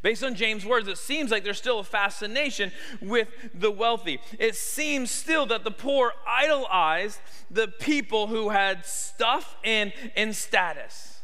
Based 0.02 0.22
on 0.22 0.34
James' 0.34 0.64
words, 0.64 0.88
it 0.88 0.98
seems 0.98 1.30
like 1.30 1.44
there's 1.44 1.58
still 1.58 1.80
a 1.80 1.84
fascination 1.84 2.72
with 3.00 3.28
the 3.54 3.70
wealthy. 3.70 4.20
It 4.38 4.54
seems 4.54 5.10
still 5.10 5.46
that 5.46 5.64
the 5.64 5.70
poor 5.70 6.12
idolized 6.26 7.20
the 7.50 7.68
people 7.68 8.26
who 8.26 8.50
had 8.50 8.86
stuff 8.86 9.56
and, 9.64 9.92
and 10.16 10.34
status. 10.34 11.20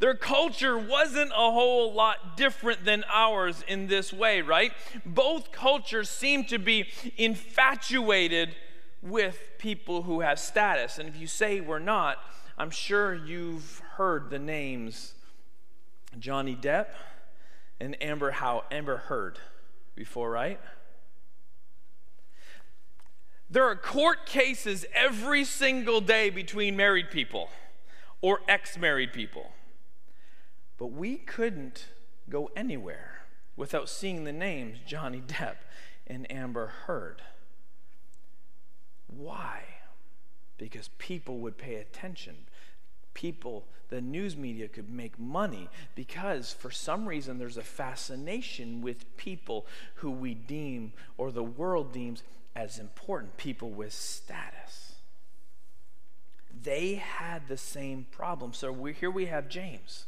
Their 0.00 0.14
culture 0.14 0.78
wasn't 0.78 1.32
a 1.32 1.50
whole 1.50 1.92
lot 1.92 2.36
different 2.36 2.84
than 2.84 3.04
ours 3.12 3.64
in 3.66 3.88
this 3.88 4.12
way, 4.12 4.42
right? 4.42 4.72
Both 5.04 5.50
cultures 5.50 6.08
seem 6.08 6.44
to 6.44 6.58
be 6.58 6.86
infatuated 7.16 8.54
with 9.02 9.38
people 9.58 10.02
who 10.02 10.20
have 10.20 10.38
status. 10.38 10.98
And 10.98 11.08
if 11.08 11.16
you 11.16 11.26
say 11.26 11.60
we're 11.60 11.80
not, 11.80 12.18
I'm 12.56 12.70
sure 12.70 13.14
you've 13.14 13.82
heard 13.96 14.30
the 14.30 14.38
names 14.38 15.14
Johnny 16.18 16.56
Depp 16.56 16.86
and 17.80 18.00
Amber 18.02 18.32
how 18.32 18.64
Amber 18.70 18.96
Heard 18.96 19.38
before, 19.94 20.30
right? 20.30 20.60
There 23.50 23.64
are 23.64 23.76
court 23.76 24.26
cases 24.26 24.84
every 24.92 25.44
single 25.44 26.00
day 26.00 26.28
between 26.28 26.76
married 26.76 27.10
people 27.10 27.48
or 28.20 28.40
ex-married 28.46 29.12
people. 29.12 29.52
But 30.76 30.88
we 30.88 31.16
couldn't 31.16 31.86
go 32.28 32.50
anywhere 32.54 33.22
without 33.56 33.88
seeing 33.88 34.24
the 34.24 34.32
names 34.32 34.78
Johnny 34.86 35.20
Depp 35.20 35.56
and 36.06 36.30
Amber 36.30 36.66
Heard. 36.86 37.22
Why? 39.06 39.62
Because 40.58 40.90
people 40.98 41.38
would 41.38 41.56
pay 41.56 41.76
attention 41.76 42.36
people, 43.18 43.66
the 43.88 44.00
news 44.00 44.36
media 44.36 44.68
could 44.68 44.88
make 44.88 45.18
money 45.18 45.68
because 45.96 46.52
for 46.52 46.70
some 46.70 47.04
reason 47.04 47.36
there's 47.38 47.56
a 47.56 47.62
fascination 47.62 48.80
with 48.80 49.16
people 49.16 49.66
who 49.96 50.10
we 50.10 50.34
deem 50.34 50.92
or 51.16 51.32
the 51.32 51.42
world 51.42 51.92
deems 51.92 52.22
as 52.54 52.78
important, 52.78 53.36
people 53.36 53.70
with 53.70 53.92
status. 53.92 54.92
They 56.62 56.94
had 56.94 57.48
the 57.48 57.56
same 57.56 58.06
problem. 58.12 58.52
So 58.52 58.84
here 58.84 59.10
we 59.10 59.26
have 59.26 59.48
James 59.48 60.04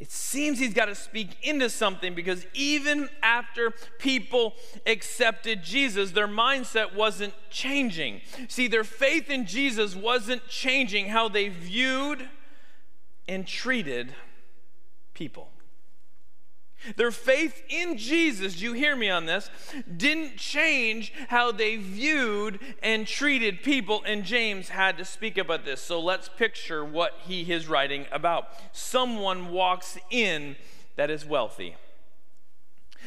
it 0.00 0.10
seems 0.10 0.58
he's 0.58 0.72
got 0.72 0.86
to 0.86 0.94
speak 0.94 1.36
into 1.42 1.68
something 1.68 2.14
because 2.14 2.46
even 2.54 3.10
after 3.22 3.70
people 3.98 4.54
accepted 4.86 5.62
Jesus, 5.62 6.12
their 6.12 6.26
mindset 6.26 6.94
wasn't 6.94 7.34
changing. 7.50 8.22
See, 8.48 8.66
their 8.66 8.82
faith 8.82 9.28
in 9.28 9.44
Jesus 9.44 9.94
wasn't 9.94 10.48
changing 10.48 11.08
how 11.08 11.28
they 11.28 11.48
viewed 11.48 12.26
and 13.28 13.46
treated 13.46 14.14
people. 15.12 15.50
Their 16.96 17.10
faith 17.10 17.62
in 17.68 17.98
Jesus, 17.98 18.60
you 18.60 18.72
hear 18.72 18.96
me 18.96 19.10
on 19.10 19.26
this, 19.26 19.50
didn't 19.96 20.36
change 20.36 21.12
how 21.28 21.52
they 21.52 21.76
viewed 21.76 22.58
and 22.82 23.06
treated 23.06 23.62
people, 23.62 24.02
and 24.06 24.24
James 24.24 24.70
had 24.70 24.96
to 24.98 25.04
speak 25.04 25.36
about 25.36 25.64
this. 25.64 25.80
So 25.80 26.00
let's 26.00 26.28
picture 26.28 26.84
what 26.84 27.12
he 27.26 27.50
is 27.52 27.68
writing 27.68 28.06
about. 28.10 28.48
Someone 28.72 29.50
walks 29.50 29.98
in 30.10 30.56
that 30.96 31.10
is 31.10 31.24
wealthy. 31.24 31.76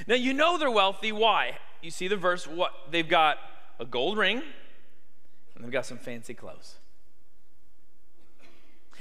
Now 0.08 0.16
you 0.16 0.34
know 0.34 0.58
they're 0.58 0.72
wealthy. 0.72 1.12
Why? 1.12 1.58
You 1.82 1.92
see 1.92 2.08
the 2.08 2.18
verse, 2.18 2.48
what 2.48 2.72
they've 2.92 3.08
got 3.08 3.38
a 3.80 3.86
gold 3.86 4.18
ring 4.18 4.42
and 5.56 5.64
they've 5.64 5.72
got 5.72 5.86
some 5.86 5.98
fancy 5.98 6.34
clothes. 6.34 6.76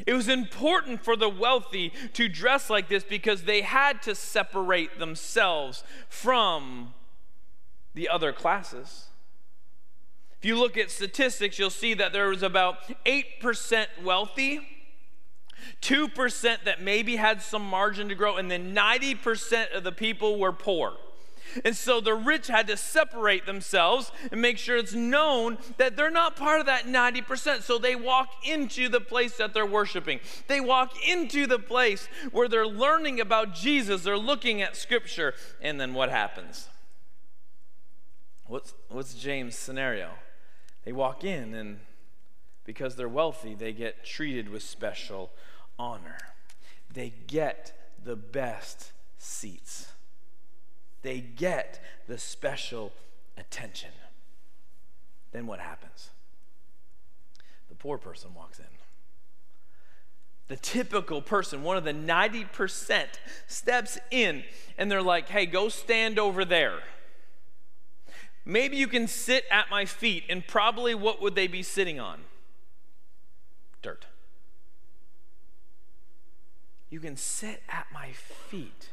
It 0.06 0.14
was 0.14 0.28
important 0.28 1.04
for 1.04 1.16
the 1.16 1.28
wealthy 1.28 1.92
to 2.14 2.28
dress 2.28 2.70
like 2.70 2.88
this 2.88 3.04
because 3.04 3.42
they 3.42 3.60
had 3.60 4.02
to 4.02 4.14
separate 4.14 4.98
themselves 4.98 5.84
from 6.08 6.94
the 7.94 8.08
other 8.08 8.32
classes. 8.32 9.06
If 10.38 10.46
you 10.46 10.58
look 10.58 10.76
at 10.76 10.90
statistics, 10.90 11.58
you'll 11.58 11.70
see 11.70 11.94
that 11.94 12.12
there 12.12 12.28
was 12.28 12.42
about 12.42 12.78
8% 13.04 13.86
wealthy, 14.02 14.60
2% 15.82 16.64
that 16.64 16.82
maybe 16.82 17.16
had 17.16 17.42
some 17.42 17.64
margin 17.64 18.08
to 18.08 18.14
grow, 18.16 18.36
and 18.36 18.50
then 18.50 18.74
90% 18.74 19.72
of 19.72 19.84
the 19.84 19.92
people 19.92 20.38
were 20.38 20.52
poor. 20.52 20.94
And 21.64 21.76
so 21.76 22.00
the 22.00 22.14
rich 22.14 22.48
had 22.48 22.66
to 22.68 22.76
separate 22.76 23.46
themselves 23.46 24.12
and 24.30 24.40
make 24.40 24.58
sure 24.58 24.76
it's 24.76 24.94
known 24.94 25.58
that 25.76 25.96
they're 25.96 26.10
not 26.10 26.36
part 26.36 26.60
of 26.60 26.66
that 26.66 26.84
90%. 26.84 27.62
So 27.62 27.78
they 27.78 27.94
walk 27.94 28.30
into 28.44 28.88
the 28.88 29.00
place 29.00 29.36
that 29.36 29.54
they're 29.54 29.66
worshiping. 29.66 30.20
They 30.48 30.60
walk 30.60 30.92
into 31.06 31.46
the 31.46 31.58
place 31.58 32.08
where 32.30 32.48
they're 32.48 32.66
learning 32.66 33.20
about 33.20 33.54
Jesus, 33.54 34.02
they're 34.02 34.16
looking 34.16 34.62
at 34.62 34.76
scripture, 34.76 35.34
and 35.60 35.80
then 35.80 35.94
what 35.94 36.10
happens? 36.10 36.68
What's, 38.46 38.74
what's 38.88 39.14
James' 39.14 39.56
scenario? 39.56 40.10
They 40.84 40.92
walk 40.92 41.24
in, 41.24 41.54
and 41.54 41.78
because 42.64 42.96
they're 42.96 43.08
wealthy, 43.08 43.54
they 43.54 43.72
get 43.72 44.04
treated 44.04 44.48
with 44.48 44.62
special 44.62 45.30
honor. 45.78 46.18
They 46.92 47.12
get 47.26 47.72
the 48.04 48.16
best 48.16 48.92
seats 49.18 49.91
they 51.02 51.20
get 51.20 51.82
the 52.06 52.18
special 52.18 52.92
attention. 53.36 53.90
Then 55.32 55.46
what 55.46 55.60
happens? 55.60 56.10
The 57.68 57.74
poor 57.74 57.98
person 57.98 58.34
walks 58.34 58.58
in. 58.58 58.64
The 60.48 60.56
typical 60.56 61.22
person, 61.22 61.62
one 61.62 61.76
of 61.76 61.84
the 61.84 61.94
90%, 61.94 63.06
steps 63.46 63.98
in 64.10 64.44
and 64.76 64.90
they're 64.90 65.02
like, 65.02 65.28
hey, 65.28 65.46
go 65.46 65.68
stand 65.68 66.18
over 66.18 66.44
there. 66.44 66.80
Maybe 68.44 68.76
you 68.76 68.88
can 68.88 69.06
sit 69.06 69.44
at 69.50 69.70
my 69.70 69.84
feet, 69.84 70.24
and 70.28 70.44
probably 70.44 70.94
what 70.96 71.22
would 71.22 71.36
they 71.36 71.46
be 71.46 71.62
sitting 71.62 72.00
on? 72.00 72.22
Dirt. 73.82 74.06
You 76.90 76.98
can 76.98 77.16
sit 77.16 77.62
at 77.68 77.86
my 77.92 78.10
feet. 78.10 78.88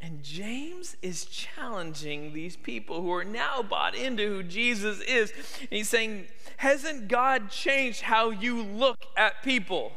And 0.00 0.22
James 0.22 0.96
is 1.02 1.24
challenging 1.24 2.32
these 2.32 2.56
people 2.56 3.02
who 3.02 3.12
are 3.12 3.24
now 3.24 3.62
bought 3.62 3.96
into 3.96 4.28
who 4.28 4.42
Jesus 4.42 5.00
is. 5.00 5.32
And 5.60 5.70
he's 5.70 5.88
saying, 5.88 6.26
Hasn't 6.58 7.08
God 7.08 7.50
changed 7.50 8.02
how 8.02 8.30
you 8.30 8.62
look 8.62 8.98
at 9.16 9.42
people? 9.42 9.92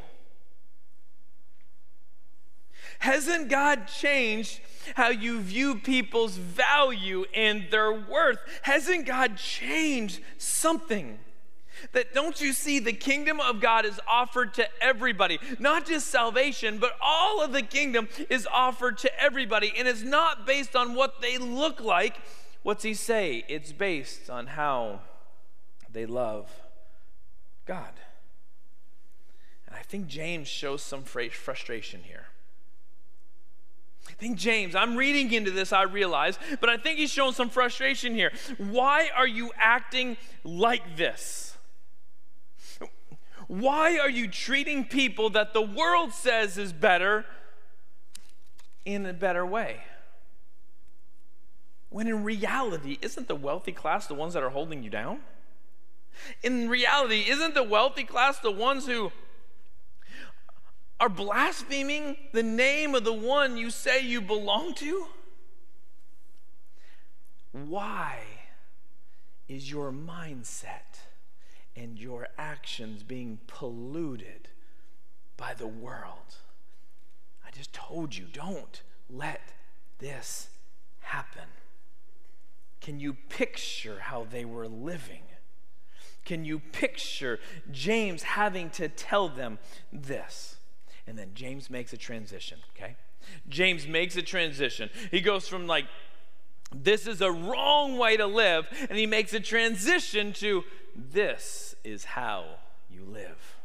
Hasn't 2.98 3.48
God 3.48 3.88
changed 3.88 4.60
how 4.94 5.08
you 5.08 5.40
view 5.40 5.76
people's 5.76 6.36
value 6.36 7.24
and 7.34 7.66
their 7.70 7.92
worth? 7.92 8.38
Hasn't 8.62 9.06
God 9.06 9.36
changed 9.36 10.20
something? 10.38 11.18
That 11.92 12.14
don't 12.14 12.40
you 12.40 12.52
see 12.52 12.78
the 12.78 12.92
kingdom 12.92 13.40
of 13.40 13.60
God 13.60 13.84
is 13.84 14.00
offered 14.06 14.54
to 14.54 14.66
everybody, 14.80 15.38
not 15.58 15.86
just 15.86 16.08
salvation, 16.08 16.78
but 16.78 16.92
all 17.00 17.42
of 17.42 17.52
the 17.52 17.62
kingdom 17.62 18.08
is 18.30 18.46
offered 18.50 18.98
to 18.98 19.20
everybody. 19.20 19.72
And 19.76 19.88
it's 19.88 20.02
not 20.02 20.46
based 20.46 20.76
on 20.76 20.94
what 20.94 21.20
they 21.20 21.38
look 21.38 21.80
like. 21.80 22.16
What's 22.62 22.84
he 22.84 22.94
say? 22.94 23.44
It's 23.48 23.72
based 23.72 24.30
on 24.30 24.46
how 24.46 25.00
they 25.92 26.06
love 26.06 26.50
God. 27.66 27.92
And 29.66 29.76
I 29.76 29.82
think 29.82 30.06
James 30.06 30.48
shows 30.48 30.82
some 30.82 31.02
frustration 31.02 32.02
here. 32.04 32.26
I 34.08 34.12
think 34.14 34.36
James, 34.36 34.74
I'm 34.74 34.96
reading 34.96 35.32
into 35.32 35.50
this, 35.50 35.72
I 35.72 35.82
realize, 35.82 36.38
but 36.60 36.68
I 36.68 36.76
think 36.76 36.98
he's 36.98 37.10
showing 37.10 37.32
some 37.32 37.48
frustration 37.48 38.14
here. 38.14 38.32
Why 38.58 39.10
are 39.14 39.26
you 39.26 39.52
acting 39.56 40.16
like 40.44 40.96
this? 40.96 41.51
Why 43.52 43.98
are 43.98 44.08
you 44.08 44.28
treating 44.28 44.86
people 44.86 45.28
that 45.28 45.52
the 45.52 45.60
world 45.60 46.14
says 46.14 46.56
is 46.56 46.72
better 46.72 47.26
in 48.86 49.04
a 49.04 49.12
better 49.12 49.44
way? 49.44 49.82
When 51.90 52.06
in 52.06 52.24
reality, 52.24 52.96
isn't 53.02 53.28
the 53.28 53.34
wealthy 53.34 53.72
class 53.72 54.06
the 54.06 54.14
ones 54.14 54.32
that 54.32 54.42
are 54.42 54.48
holding 54.48 54.82
you 54.82 54.88
down? 54.88 55.20
In 56.42 56.70
reality, 56.70 57.26
isn't 57.28 57.52
the 57.52 57.62
wealthy 57.62 58.04
class 58.04 58.38
the 58.38 58.50
ones 58.50 58.86
who 58.86 59.12
are 60.98 61.10
blaspheming 61.10 62.16
the 62.32 62.42
name 62.42 62.94
of 62.94 63.04
the 63.04 63.12
one 63.12 63.58
you 63.58 63.68
say 63.68 64.00
you 64.00 64.22
belong 64.22 64.72
to? 64.76 65.08
Why 67.52 68.20
is 69.46 69.70
your 69.70 69.92
mindset 69.92 70.91
and 71.76 71.98
your 71.98 72.28
actions 72.38 73.02
being 73.02 73.38
polluted 73.46 74.48
by 75.36 75.54
the 75.54 75.66
world. 75.66 76.36
I 77.46 77.50
just 77.50 77.72
told 77.72 78.14
you, 78.14 78.26
don't 78.32 78.82
let 79.10 79.40
this 79.98 80.48
happen. 81.00 81.44
Can 82.80 83.00
you 83.00 83.14
picture 83.14 84.00
how 84.00 84.26
they 84.30 84.44
were 84.44 84.68
living? 84.68 85.22
Can 86.24 86.44
you 86.44 86.60
picture 86.60 87.40
James 87.70 88.22
having 88.22 88.70
to 88.70 88.88
tell 88.88 89.28
them 89.28 89.58
this? 89.92 90.56
And 91.06 91.18
then 91.18 91.30
James 91.34 91.68
makes 91.70 91.92
a 91.92 91.96
transition, 91.96 92.58
okay? 92.76 92.96
James 93.48 93.86
makes 93.86 94.16
a 94.16 94.22
transition. 94.22 94.90
He 95.10 95.20
goes 95.20 95.48
from 95.48 95.66
like, 95.66 95.86
this 96.74 97.06
is 97.06 97.20
a 97.20 97.30
wrong 97.30 97.98
way 97.98 98.16
to 98.16 98.26
live, 98.26 98.66
and 98.88 98.98
he 98.98 99.06
makes 99.06 99.32
a 99.32 99.40
transition 99.40 100.32
to 100.34 100.64
this 100.94 101.74
is 101.84 102.04
how 102.04 102.44
you 102.90 103.04
live. 103.04 103.56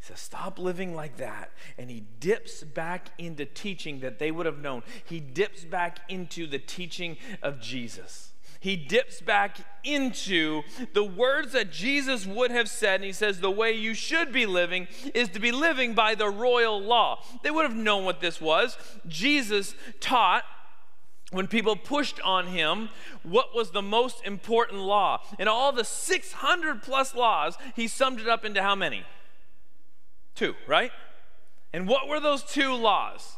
He 0.00 0.06
says, 0.06 0.20
Stop 0.20 0.58
living 0.58 0.94
like 0.94 1.16
that. 1.18 1.52
And 1.78 1.88
he 1.88 2.04
dips 2.18 2.64
back 2.64 3.10
into 3.18 3.44
teaching 3.44 4.00
that 4.00 4.18
they 4.18 4.30
would 4.30 4.46
have 4.46 4.58
known. 4.58 4.82
He 5.04 5.20
dips 5.20 5.64
back 5.64 6.00
into 6.08 6.46
the 6.46 6.58
teaching 6.58 7.16
of 7.40 7.60
Jesus. 7.60 8.32
He 8.58 8.76
dips 8.76 9.20
back 9.20 9.58
into 9.82 10.62
the 10.92 11.02
words 11.02 11.52
that 11.52 11.72
Jesus 11.72 12.26
would 12.26 12.52
have 12.52 12.68
said. 12.68 12.96
And 12.96 13.04
he 13.04 13.12
says, 13.12 13.40
The 13.40 13.50
way 13.50 13.72
you 13.72 13.94
should 13.94 14.32
be 14.32 14.46
living 14.46 14.88
is 15.14 15.28
to 15.30 15.40
be 15.40 15.52
living 15.52 15.94
by 15.94 16.14
the 16.14 16.28
royal 16.28 16.80
law. 16.80 17.24
They 17.42 17.50
would 17.50 17.64
have 17.64 17.76
known 17.76 18.04
what 18.04 18.20
this 18.20 18.40
was. 18.40 18.76
Jesus 19.06 19.74
taught 20.00 20.44
when 21.32 21.48
people 21.48 21.74
pushed 21.74 22.20
on 22.20 22.46
him 22.46 22.90
what 23.22 23.54
was 23.54 23.70
the 23.70 23.82
most 23.82 24.24
important 24.24 24.80
law. 24.80 25.22
In 25.38 25.48
all 25.48 25.72
the 25.72 25.84
600 25.84 26.82
plus 26.82 27.14
laws, 27.14 27.56
he 27.74 27.88
summed 27.88 28.20
it 28.20 28.28
up 28.28 28.44
into 28.44 28.62
how 28.62 28.74
many? 28.74 29.04
Two, 30.34 30.54
right? 30.66 30.92
And 31.72 31.88
what 31.88 32.08
were 32.08 32.20
those 32.20 32.42
two 32.42 32.74
laws? 32.74 33.36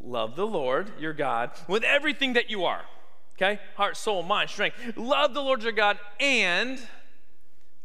Love 0.00 0.36
the 0.36 0.46
Lord 0.46 0.92
your 1.00 1.12
God 1.12 1.50
with 1.66 1.82
everything 1.82 2.34
that 2.34 2.50
you 2.50 2.64
are. 2.64 2.82
Okay? 3.36 3.58
Heart, 3.76 3.96
soul, 3.96 4.22
mind, 4.22 4.50
strength. 4.50 4.76
Love 4.96 5.34
the 5.34 5.42
Lord 5.42 5.62
your 5.62 5.72
God 5.72 5.98
and 6.20 6.78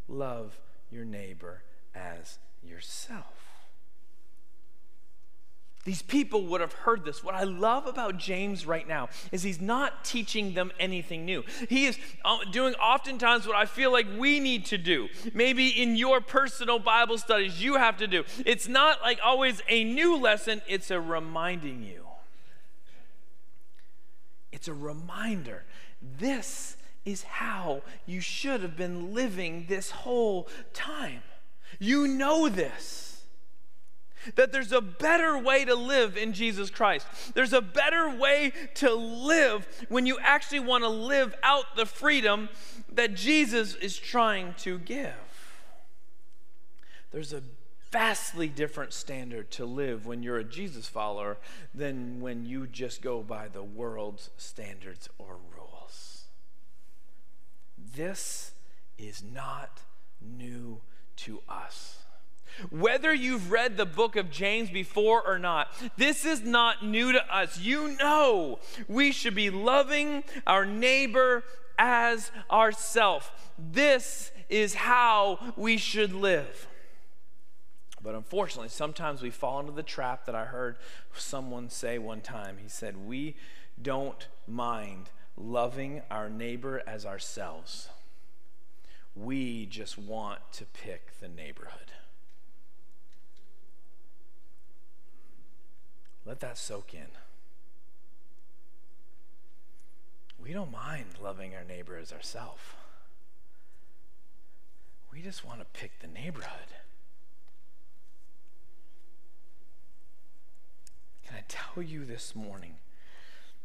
love 0.08 0.58
your 0.92 1.06
neighbor 1.06 1.64
as 1.96 2.40
yourself. 2.64 3.31
These 5.84 6.04
people 6.04 6.46
would 6.48 6.62
have 6.62 6.74
heard 6.74 7.04
this. 7.06 7.24
What 7.24 7.34
I 7.34 7.44
love 7.44 7.88
about 7.88 8.18
James 8.18 8.68
right 8.68 8.88
now 8.88 9.10
is 9.32 9.42
he's 9.42 9.60
not 9.60 10.06
teaching 10.06 10.54
them 10.54 10.72
anything 10.80 11.26
new. 11.26 11.44
He 11.70 11.86
is 11.86 11.98
uh, 12.24 12.38
doing 12.52 12.76
oftentimes 12.76 13.48
what 13.48 13.56
I 13.56 13.66
feel 13.66 13.92
like 13.92 14.06
we 14.16 14.40
need 14.40 14.66
to 14.66 14.78
do. 14.78 15.10
Maybe 15.34 15.70
in 15.70 15.96
your 15.96 16.22
personal 16.22 16.78
Bible 16.78 17.18
studies, 17.18 17.64
you 17.64 17.78
have 17.78 17.98
to 17.98 18.06
do. 18.06 18.24
It's 18.46 18.68
not 18.68 19.02
like 19.02 19.20
always 19.24 19.64
a 19.68 19.84
new 19.84 20.18
lesson, 20.18 20.62
it's 20.68 20.92
a 20.92 21.02
reminding 21.02 21.82
you. 21.82 22.06
It's 24.52 24.68
a 24.68 24.74
reminder. 24.74 25.64
This 26.20 26.78
is 27.06 27.24
how 27.24 27.82
you 28.06 28.22
should 28.22 28.62
have 28.62 28.78
been 28.78 29.16
living 29.16 29.66
this 29.68 29.90
whole 29.90 30.48
time. 30.74 31.24
You 31.80 32.08
know 32.08 32.50
this. 32.50 33.11
That 34.36 34.52
there's 34.52 34.72
a 34.72 34.82
better 34.82 35.38
way 35.38 35.66
to 35.66 35.76
live 35.76 36.18
in 36.18 36.34
Jesus 36.34 36.70
Christ. 36.70 37.08
There's 37.34 37.54
a 37.54 37.62
better 37.62 38.10
way 38.10 38.54
to 38.76 38.94
live 38.94 39.68
when 39.90 40.06
you 40.06 40.18
actually 40.20 40.60
want 40.60 40.84
to 40.84 40.90
live 40.90 41.36
out 41.44 41.76
the 41.76 41.86
freedom 41.86 42.50
that 42.92 43.16
Jesus 43.16 43.76
is 43.76 43.98
trying 43.98 44.54
to 44.60 44.80
give. 44.80 45.14
There's 47.12 47.34
a 47.34 47.44
vastly 47.92 48.48
different 48.48 48.94
standard 48.94 49.52
to 49.52 49.66
live 49.66 50.06
when 50.06 50.24
you're 50.24 50.38
a 50.38 50.44
Jesus 50.44 50.88
follower 50.88 51.38
than 51.76 52.22
when 52.22 52.46
you 52.46 52.66
just 52.66 53.02
go 53.02 53.22
by 53.22 53.50
the 53.50 53.64
world's 53.64 54.30
standards 54.38 55.10
or 55.18 55.38
rules. 55.58 56.26
This 57.78 58.52
is 58.98 59.22
not 59.22 59.82
new 60.22 60.80
to 61.18 61.42
us. 61.50 62.01
Whether 62.70 63.14
you've 63.14 63.52
read 63.52 63.78
the 63.78 63.86
book 63.86 64.16
of 64.16 64.32
James 64.32 64.70
before 64.70 65.22
or 65.26 65.40
not, 65.40 65.72
this 65.98 66.26
is 66.26 66.42
not 66.42 66.86
new 66.86 67.12
to 67.12 67.36
us. 67.36 67.60
You 67.60 67.96
know 67.98 68.60
we 68.88 69.12
should 69.12 69.36
be 69.36 69.50
loving 69.50 70.24
our 70.46 70.66
neighbor 70.66 71.44
as 71.78 72.32
ourself. 72.52 73.52
This 73.58 74.32
is 74.50 74.74
how 74.74 75.54
we 75.56 75.78
should 75.78 76.14
live. 76.14 76.68
But 78.04 78.16
unfortunately, 78.16 78.70
sometimes 78.70 79.22
we 79.22 79.30
fall 79.30 79.60
into 79.60 79.72
the 79.72 79.84
trap 79.84 80.26
that 80.26 80.36
I 80.36 80.46
heard 80.46 80.78
someone 81.16 81.70
say 81.70 81.98
one 82.00 82.22
time. 82.22 82.58
He 82.62 82.68
said, 82.68 83.06
We 83.06 83.36
don't 83.82 84.28
mind 84.48 85.10
loving 85.38 86.02
our 86.10 86.30
neighbor 86.30 86.82
as 86.88 87.06
ourselves. 87.06 87.90
We 89.16 89.66
just 89.66 89.98
want 89.98 90.40
to 90.54 90.66
pick 90.66 91.20
the 91.20 91.28
neighborhood. 91.28 91.92
Let 96.26 96.31
that 96.42 96.58
soak 96.58 96.94
in. 96.94 97.08
We 100.42 100.54
don't 100.54 100.72
mind 100.72 101.06
loving 101.22 101.56
our 101.56 101.64
neighbor 101.64 101.98
as 101.98 102.12
ourselves. 102.12 102.62
We 105.12 105.22
just 105.22 105.46
want 105.46 105.60
to 105.60 105.66
pick 105.66 106.00
the 106.00 106.08
neighborhood. 106.08 106.74
Can 111.26 111.36
I 111.38 111.44
tell 111.48 111.84
you 111.84 112.06
this 112.06 112.36
morning? 112.36 112.76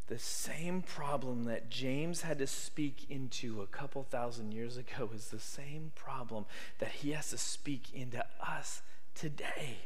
The 0.09 0.19
same 0.19 0.83
problem 0.83 1.45
that 1.45 1.69
James 1.69 2.23
had 2.23 2.39
to 2.39 2.47
speak 2.47 3.07
into 3.09 3.61
a 3.61 3.67
couple 3.67 4.05
thousand 4.05 4.53
years 4.53 4.77
ago 4.77 5.11
is 5.15 5.29
the 5.29 5.41
same 5.41 5.93
problem 5.95 6.47
that 6.79 6.91
he 6.91 7.11
has 7.11 7.31
to 7.31 7.39
speak 7.39 7.93
into 7.93 8.25
us 8.41 8.83
today. 9.15 9.79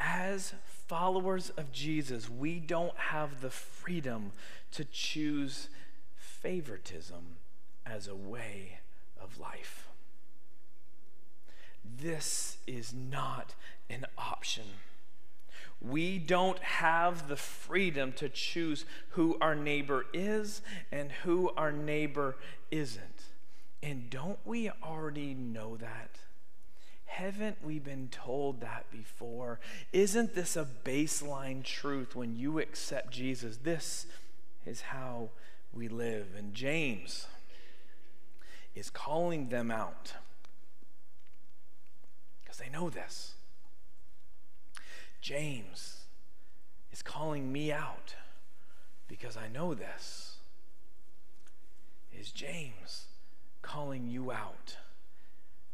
As 0.00 0.54
followers 0.86 1.50
of 1.50 1.70
Jesus, 1.72 2.30
we 2.30 2.58
don't 2.58 2.96
have 2.96 3.42
the 3.42 3.50
freedom 3.50 4.32
to 4.72 4.84
choose 4.84 5.68
favoritism 6.16 7.36
as 7.84 8.08
a 8.08 8.14
way 8.14 8.78
of 9.20 9.38
life. 9.38 9.88
This 11.84 12.56
is 12.66 12.94
not 12.94 13.54
an 13.90 14.06
option. 14.16 14.64
We 15.82 16.18
don't 16.18 16.58
have 16.60 17.28
the 17.28 17.36
freedom 17.36 18.12
to 18.14 18.28
choose 18.28 18.84
who 19.10 19.36
our 19.40 19.54
neighbor 19.54 20.06
is 20.12 20.62
and 20.90 21.12
who 21.24 21.50
our 21.56 21.72
neighbor 21.72 22.36
isn't. 22.70 23.24
And 23.82 24.08
don't 24.10 24.38
we 24.44 24.70
already 24.82 25.34
know 25.34 25.76
that? 25.76 26.10
Haven't 27.10 27.56
we 27.64 27.80
been 27.80 28.08
told 28.08 28.60
that 28.60 28.86
before? 28.92 29.58
Isn't 29.92 30.36
this 30.36 30.56
a 30.56 30.64
baseline 30.84 31.64
truth 31.64 32.14
when 32.14 32.36
you 32.36 32.60
accept 32.60 33.10
Jesus? 33.10 33.58
This 33.58 34.06
is 34.64 34.80
how 34.80 35.30
we 35.74 35.88
live. 35.88 36.28
And 36.38 36.54
James 36.54 37.26
is 38.76 38.90
calling 38.90 39.48
them 39.48 39.72
out 39.72 40.14
because 42.40 42.58
they 42.58 42.68
know 42.68 42.88
this. 42.88 43.34
James 45.20 46.04
is 46.92 47.02
calling 47.02 47.52
me 47.52 47.72
out 47.72 48.14
because 49.08 49.36
I 49.36 49.48
know 49.48 49.74
this. 49.74 50.36
Is 52.16 52.30
James 52.30 53.06
calling 53.62 54.06
you 54.06 54.30
out 54.30 54.76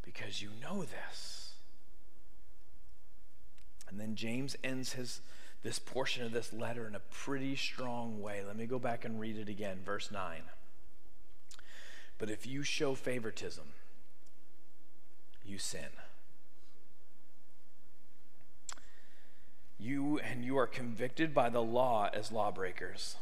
because 0.07 0.41
you 0.41 0.51
know 0.63 0.85
this? 0.85 1.51
And 3.89 4.01
then 4.01 4.15
James 4.15 4.57
ends 4.65 4.93
his 4.93 5.21
this 5.63 5.79
portion 5.81 6.25
of 6.25 6.33
this 6.33 6.53
letter 6.53 6.87
in 6.87 6.95
a 6.95 7.01
pretty 7.01 7.57
strong 7.57 8.23
way. 8.23 8.41
Let 8.47 8.57
me 8.57 8.67
go 8.67 8.79
back 8.79 9.05
and 9.05 9.19
read 9.19 9.37
it 9.37 9.49
again, 9.49 9.81
verse 9.85 10.13
9. 10.13 10.43
But 12.19 12.31
if 12.31 12.47
you 12.47 12.63
show 12.63 12.95
favoritism, 12.95 13.65
you 15.45 15.59
sin. 15.59 15.89
You 19.79 20.21
and 20.21 20.45
you 20.45 20.57
are 20.57 20.69
convicted 20.69 21.35
by 21.35 21.49
the 21.49 21.63
law 21.63 22.09
as 22.13 22.31
lawbreakers. 22.31 23.17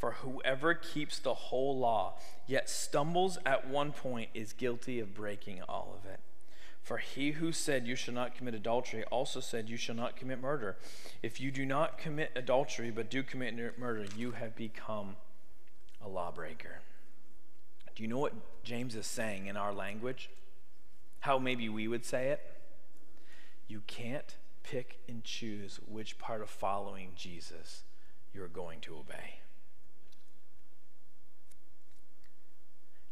For 0.00 0.12
whoever 0.12 0.72
keeps 0.72 1.18
the 1.18 1.34
whole 1.34 1.78
law, 1.78 2.14
yet 2.46 2.70
stumbles 2.70 3.36
at 3.44 3.68
one 3.68 3.92
point, 3.92 4.30
is 4.32 4.54
guilty 4.54 4.98
of 4.98 5.14
breaking 5.14 5.60
all 5.68 5.94
of 5.94 6.10
it. 6.10 6.20
For 6.80 6.96
he 6.96 7.32
who 7.32 7.52
said, 7.52 7.86
You 7.86 7.94
shall 7.96 8.14
not 8.14 8.34
commit 8.34 8.54
adultery, 8.54 9.04
also 9.04 9.40
said, 9.40 9.68
You 9.68 9.76
shall 9.76 9.94
not 9.94 10.16
commit 10.16 10.40
murder. 10.40 10.78
If 11.22 11.38
you 11.38 11.50
do 11.50 11.66
not 11.66 11.98
commit 11.98 12.32
adultery, 12.34 12.90
but 12.90 13.10
do 13.10 13.22
commit 13.22 13.78
murder, 13.78 14.06
you 14.16 14.30
have 14.30 14.56
become 14.56 15.16
a 16.02 16.08
lawbreaker. 16.08 16.80
Do 17.94 18.02
you 18.02 18.08
know 18.08 18.18
what 18.18 18.64
James 18.64 18.96
is 18.96 19.06
saying 19.06 19.48
in 19.48 19.58
our 19.58 19.74
language? 19.74 20.30
How 21.18 21.38
maybe 21.38 21.68
we 21.68 21.86
would 21.86 22.06
say 22.06 22.28
it? 22.28 22.40
You 23.68 23.82
can't 23.86 24.34
pick 24.62 25.00
and 25.06 25.22
choose 25.24 25.78
which 25.86 26.18
part 26.18 26.40
of 26.40 26.48
following 26.48 27.10
Jesus 27.14 27.82
you're 28.32 28.48
going 28.48 28.80
to 28.80 28.96
obey. 28.96 29.40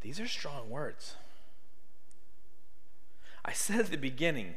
These 0.01 0.21
are 0.21 0.29
strong 0.29 0.71
words. 0.71 1.15
I 3.45 3.53
said 3.53 3.81
at 3.81 3.91
the 3.91 3.97
beginning, 3.97 4.55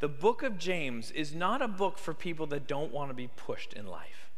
the 0.00 0.08
book 0.08 0.42
of 0.42 0.58
James 0.58 1.10
is 1.10 1.34
not 1.34 1.62
a 1.62 1.68
book 1.68 1.98
for 1.98 2.14
people 2.14 2.46
that 2.48 2.68
don't 2.68 2.92
want 2.92 3.10
to 3.10 3.14
be 3.14 3.28
pushed 3.36 3.72
in 3.72 3.86
life. 3.86 4.30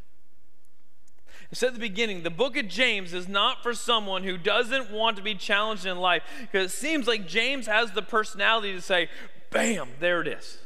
I 1.51 1.53
said 1.55 1.67
at 1.67 1.73
the 1.73 1.79
beginning, 1.79 2.23
the 2.23 2.29
book 2.29 2.55
of 2.55 2.67
James 2.67 3.13
is 3.13 3.27
not 3.27 3.61
for 3.61 3.73
someone 3.73 4.23
who 4.23 4.37
doesn't 4.37 4.89
want 4.89 5.17
to 5.17 5.23
be 5.23 5.35
challenged 5.35 5.85
in 5.85 5.97
life 5.97 6.23
because 6.39 6.71
it 6.71 6.75
seems 6.75 7.07
like 7.07 7.27
James 7.27 7.67
has 7.67 7.91
the 7.91 8.01
personality 8.01 8.73
to 8.73 8.81
say, 8.81 9.09
bam, 9.49 9.89
there 9.99 10.21
it 10.21 10.27
is. 10.27 10.57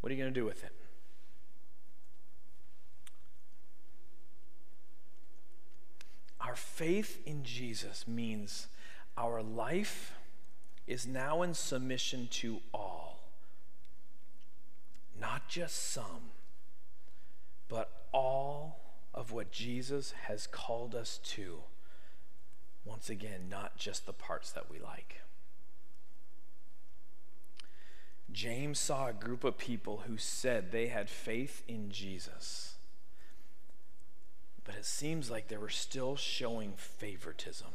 What 0.00 0.10
are 0.10 0.14
you 0.14 0.22
going 0.22 0.32
to 0.32 0.40
do 0.40 0.46
with 0.46 0.62
it? 0.62 0.72
Our 6.40 6.54
faith 6.54 7.20
in 7.26 7.42
Jesus 7.42 8.06
means 8.06 8.68
our 9.16 9.42
life 9.42 10.14
is 10.86 11.06
now 11.06 11.42
in 11.42 11.54
submission 11.54 12.28
to 12.30 12.60
all, 12.72 13.30
not 15.18 15.48
just 15.48 15.92
some, 15.92 16.30
but 17.68 17.90
all 18.12 18.80
of 19.14 19.32
what 19.32 19.50
Jesus 19.50 20.12
has 20.26 20.46
called 20.46 20.94
us 20.94 21.18
to. 21.24 21.60
Once 22.84 23.10
again, 23.10 23.48
not 23.50 23.76
just 23.76 24.06
the 24.06 24.12
parts 24.12 24.52
that 24.52 24.70
we 24.70 24.78
like. 24.78 25.20
James 28.30 28.78
saw 28.78 29.08
a 29.08 29.12
group 29.12 29.44
of 29.44 29.56
people 29.56 30.02
who 30.06 30.18
said 30.18 30.70
they 30.70 30.88
had 30.88 31.08
faith 31.08 31.62
in 31.66 31.90
Jesus, 31.90 32.74
but 34.64 34.74
it 34.74 34.84
seems 34.84 35.30
like 35.30 35.48
they 35.48 35.56
were 35.56 35.68
still 35.68 36.16
showing 36.16 36.74
favoritism, 36.76 37.68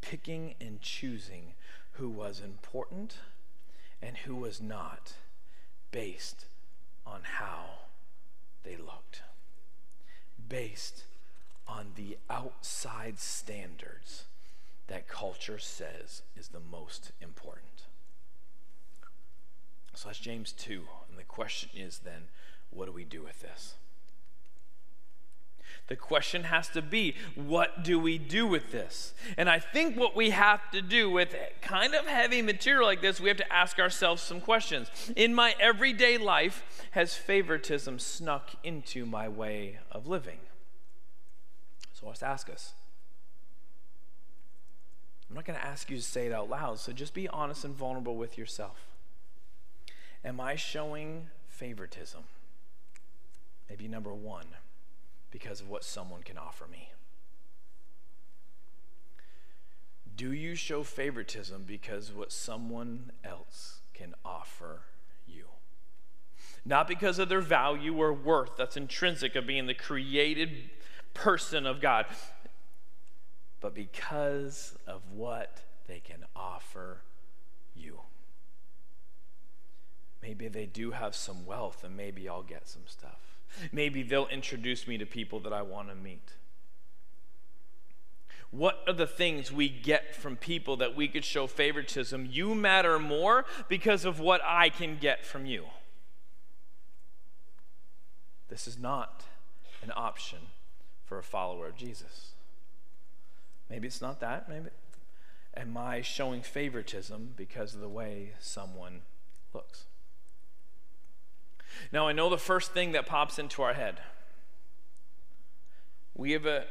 picking 0.00 0.54
and 0.60 0.80
choosing 0.80 1.54
who 1.92 2.08
was 2.08 2.40
important 2.40 3.16
and 4.02 4.18
who 4.18 4.34
was 4.34 4.60
not 4.60 5.14
based 5.90 6.46
on 7.06 7.20
how 7.38 7.64
they 8.64 8.76
looked, 8.76 9.22
based 10.48 11.04
on 11.66 11.92
the 11.96 12.16
outside 12.28 13.18
standards 13.18 14.24
that 14.88 15.08
culture 15.08 15.58
says 15.58 16.22
is 16.36 16.48
the 16.48 16.60
most 16.60 17.12
important. 17.20 17.86
So 19.94 20.08
that's 20.08 20.18
James 20.18 20.52
2. 20.52 20.82
And 21.08 21.18
the 21.18 21.24
question 21.24 21.70
is 21.74 21.98
then, 21.98 22.24
what 22.70 22.86
do 22.86 22.92
we 22.92 23.04
do 23.04 23.22
with 23.22 23.40
this? 23.40 23.74
The 25.90 25.96
question 25.96 26.44
has 26.44 26.68
to 26.68 26.82
be, 26.82 27.16
what 27.34 27.82
do 27.82 27.98
we 27.98 28.16
do 28.16 28.46
with 28.46 28.70
this? 28.70 29.12
And 29.36 29.50
I 29.50 29.58
think 29.58 29.96
what 29.96 30.14
we 30.14 30.30
have 30.30 30.70
to 30.70 30.80
do 30.80 31.10
with 31.10 31.34
kind 31.62 31.96
of 31.96 32.06
heavy 32.06 32.42
material 32.42 32.86
like 32.86 33.02
this, 33.02 33.20
we 33.20 33.26
have 33.26 33.38
to 33.38 33.52
ask 33.52 33.80
ourselves 33.80 34.22
some 34.22 34.40
questions. 34.40 34.88
In 35.16 35.34
my 35.34 35.56
everyday 35.58 36.16
life, 36.16 36.86
has 36.92 37.16
favoritism 37.16 37.98
snuck 37.98 38.50
into 38.62 39.04
my 39.04 39.28
way 39.28 39.80
of 39.90 40.06
living? 40.06 40.38
So 41.92 42.06
let's 42.06 42.22
ask 42.22 42.48
us. 42.48 42.74
I'm 45.28 45.34
not 45.34 45.44
going 45.44 45.58
to 45.58 45.66
ask 45.66 45.90
you 45.90 45.96
to 45.96 46.02
say 46.02 46.26
it 46.28 46.32
out 46.32 46.48
loud, 46.48 46.78
so 46.78 46.92
just 46.92 47.14
be 47.14 47.26
honest 47.26 47.64
and 47.64 47.74
vulnerable 47.74 48.16
with 48.16 48.38
yourself. 48.38 48.86
Am 50.24 50.40
I 50.40 50.54
showing 50.54 51.30
favoritism? 51.48 52.22
Maybe 53.68 53.88
number 53.88 54.14
one 54.14 54.46
because 55.30 55.60
of 55.60 55.68
what 55.68 55.84
someone 55.84 56.22
can 56.22 56.38
offer 56.38 56.66
me? 56.66 56.90
Do 60.16 60.32
you 60.32 60.54
show 60.54 60.82
favoritism 60.82 61.64
because 61.66 62.10
of 62.10 62.16
what 62.16 62.32
someone 62.32 63.12
else 63.24 63.80
can 63.94 64.14
offer 64.24 64.82
you? 65.26 65.44
Not 66.64 66.88
because 66.88 67.18
of 67.18 67.28
their 67.28 67.40
value 67.40 67.96
or 67.96 68.12
worth 68.12 68.56
that's 68.56 68.76
intrinsic 68.76 69.34
of 69.34 69.46
being 69.46 69.66
the 69.66 69.74
created 69.74 70.70
person 71.14 71.66
of 71.66 71.80
God, 71.80 72.06
but 73.60 73.74
because 73.74 74.74
of 74.86 75.02
what 75.10 75.62
they 75.86 76.00
can 76.00 76.24
offer 76.36 77.02
you. 77.74 78.00
Maybe 80.22 80.48
they 80.48 80.66
do 80.66 80.90
have 80.90 81.14
some 81.14 81.46
wealth, 81.46 81.82
and 81.82 81.96
maybe 81.96 82.28
I'll 82.28 82.42
get 82.42 82.68
some 82.68 82.82
stuff. 82.86 83.29
Maybe 83.72 84.02
they'll 84.02 84.28
introduce 84.28 84.86
me 84.86 84.98
to 84.98 85.06
people 85.06 85.40
that 85.40 85.52
I 85.52 85.62
want 85.62 85.88
to 85.88 85.94
meet. 85.94 86.32
What 88.50 88.82
are 88.86 88.92
the 88.92 89.06
things 89.06 89.52
we 89.52 89.68
get 89.68 90.14
from 90.14 90.36
people 90.36 90.76
that 90.78 90.96
we 90.96 91.06
could 91.06 91.24
show 91.24 91.46
favoritism? 91.46 92.28
You 92.30 92.54
matter 92.54 92.98
more 92.98 93.44
because 93.68 94.04
of 94.04 94.18
what 94.18 94.40
I 94.44 94.70
can 94.70 94.98
get 94.98 95.24
from 95.24 95.46
you. 95.46 95.66
This 98.48 98.66
is 98.66 98.76
not 98.76 99.24
an 99.82 99.92
option 99.94 100.38
for 101.04 101.18
a 101.18 101.22
follower 101.22 101.68
of 101.68 101.76
Jesus. 101.76 102.32
Maybe 103.68 103.86
it's 103.86 104.00
not 104.00 104.18
that. 104.20 104.48
Maybe 104.48 104.70
am 105.56 105.76
I 105.76 106.00
showing 106.00 106.42
favoritism 106.42 107.34
because 107.36 107.74
of 107.74 107.80
the 107.80 107.88
way 107.88 108.32
someone 108.40 109.02
looks? 109.54 109.84
Now, 111.92 112.08
I 112.08 112.12
know 112.12 112.28
the 112.28 112.38
first 112.38 112.72
thing 112.72 112.92
that 112.92 113.06
pops 113.06 113.38
into 113.38 113.62
our 113.62 113.74
head. 113.74 113.98
We 116.14 116.32
have 116.32 116.46
a 116.46 116.66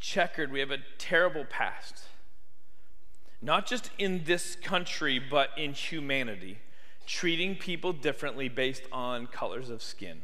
checkered, 0.00 0.52
we 0.52 0.60
have 0.60 0.70
a 0.70 0.78
terrible 0.98 1.44
past. 1.44 2.04
Not 3.40 3.66
just 3.66 3.90
in 3.98 4.24
this 4.24 4.56
country, 4.56 5.18
but 5.18 5.50
in 5.56 5.72
humanity, 5.72 6.58
treating 7.06 7.56
people 7.56 7.92
differently 7.92 8.48
based 8.48 8.84
on 8.92 9.26
colors 9.26 9.70
of 9.70 9.82
skin. 9.82 10.22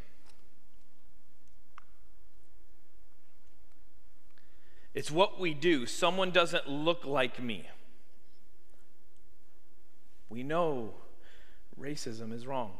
It's 4.94 5.10
what 5.10 5.38
we 5.38 5.54
do. 5.54 5.86
Someone 5.86 6.30
doesn't 6.30 6.68
look 6.68 7.04
like 7.04 7.40
me. 7.40 7.68
We 10.28 10.42
know 10.42 10.94
racism 11.78 12.32
is 12.32 12.46
wrong. 12.46 12.72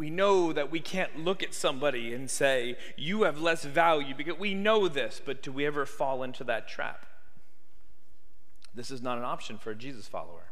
We 0.00 0.08
know 0.08 0.50
that 0.50 0.70
we 0.70 0.80
can't 0.80 1.18
look 1.18 1.42
at 1.42 1.52
somebody 1.52 2.14
and 2.14 2.30
say, 2.30 2.78
You 2.96 3.24
have 3.24 3.38
less 3.38 3.64
value, 3.64 4.14
because 4.16 4.38
we 4.38 4.54
know 4.54 4.88
this, 4.88 5.20
but 5.22 5.42
do 5.42 5.52
we 5.52 5.66
ever 5.66 5.84
fall 5.84 6.22
into 6.22 6.42
that 6.44 6.66
trap? 6.66 7.04
This 8.74 8.90
is 8.90 9.02
not 9.02 9.18
an 9.18 9.24
option 9.24 9.58
for 9.58 9.72
a 9.72 9.74
Jesus 9.74 10.08
follower. 10.08 10.46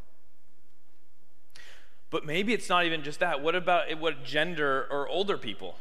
But 2.10 2.26
maybe 2.26 2.52
it's 2.52 2.68
not 2.68 2.84
even 2.84 3.02
just 3.02 3.20
that. 3.20 3.42
What 3.42 3.54
about 3.54 3.98
what 3.98 4.22
gender 4.22 4.86
or 4.90 5.08
older 5.08 5.38
people, 5.38 5.76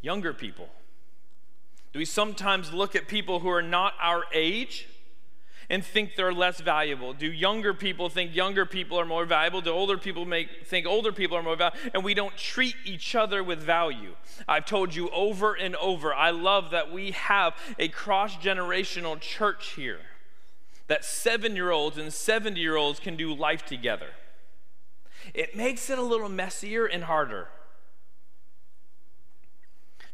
younger 0.00 0.32
people? 0.32 0.70
Do 1.92 1.98
we 1.98 2.06
sometimes 2.06 2.72
look 2.72 2.96
at 2.96 3.08
people 3.08 3.40
who 3.40 3.50
are 3.50 3.60
not 3.60 3.92
our 4.00 4.22
age 4.32 4.88
and 5.72 5.82
think 5.82 6.16
they're 6.16 6.34
less 6.34 6.60
valuable? 6.60 7.14
Do 7.14 7.32
younger 7.32 7.72
people 7.72 8.10
think 8.10 8.36
younger 8.36 8.66
people 8.66 9.00
are 9.00 9.06
more 9.06 9.24
valuable? 9.24 9.62
Do 9.62 9.70
older 9.70 9.96
people 9.96 10.26
make, 10.26 10.66
think 10.66 10.86
older 10.86 11.12
people 11.12 11.34
are 11.38 11.42
more 11.42 11.56
valuable? 11.56 11.90
And 11.94 12.04
we 12.04 12.12
don't 12.12 12.36
treat 12.36 12.76
each 12.84 13.14
other 13.14 13.42
with 13.42 13.58
value. 13.58 14.14
I've 14.46 14.66
told 14.66 14.94
you 14.94 15.08
over 15.08 15.54
and 15.54 15.74
over, 15.76 16.12
I 16.12 16.28
love 16.28 16.70
that 16.72 16.92
we 16.92 17.12
have 17.12 17.54
a 17.78 17.88
cross 17.88 18.36
generational 18.36 19.18
church 19.18 19.70
here, 19.70 20.00
that 20.88 21.06
seven 21.06 21.56
year 21.56 21.70
olds 21.70 21.96
and 21.96 22.12
70 22.12 22.60
year 22.60 22.76
olds 22.76 23.00
can 23.00 23.16
do 23.16 23.34
life 23.34 23.64
together. 23.64 24.10
It 25.32 25.56
makes 25.56 25.88
it 25.88 25.98
a 25.98 26.02
little 26.02 26.28
messier 26.28 26.84
and 26.84 27.04
harder 27.04 27.48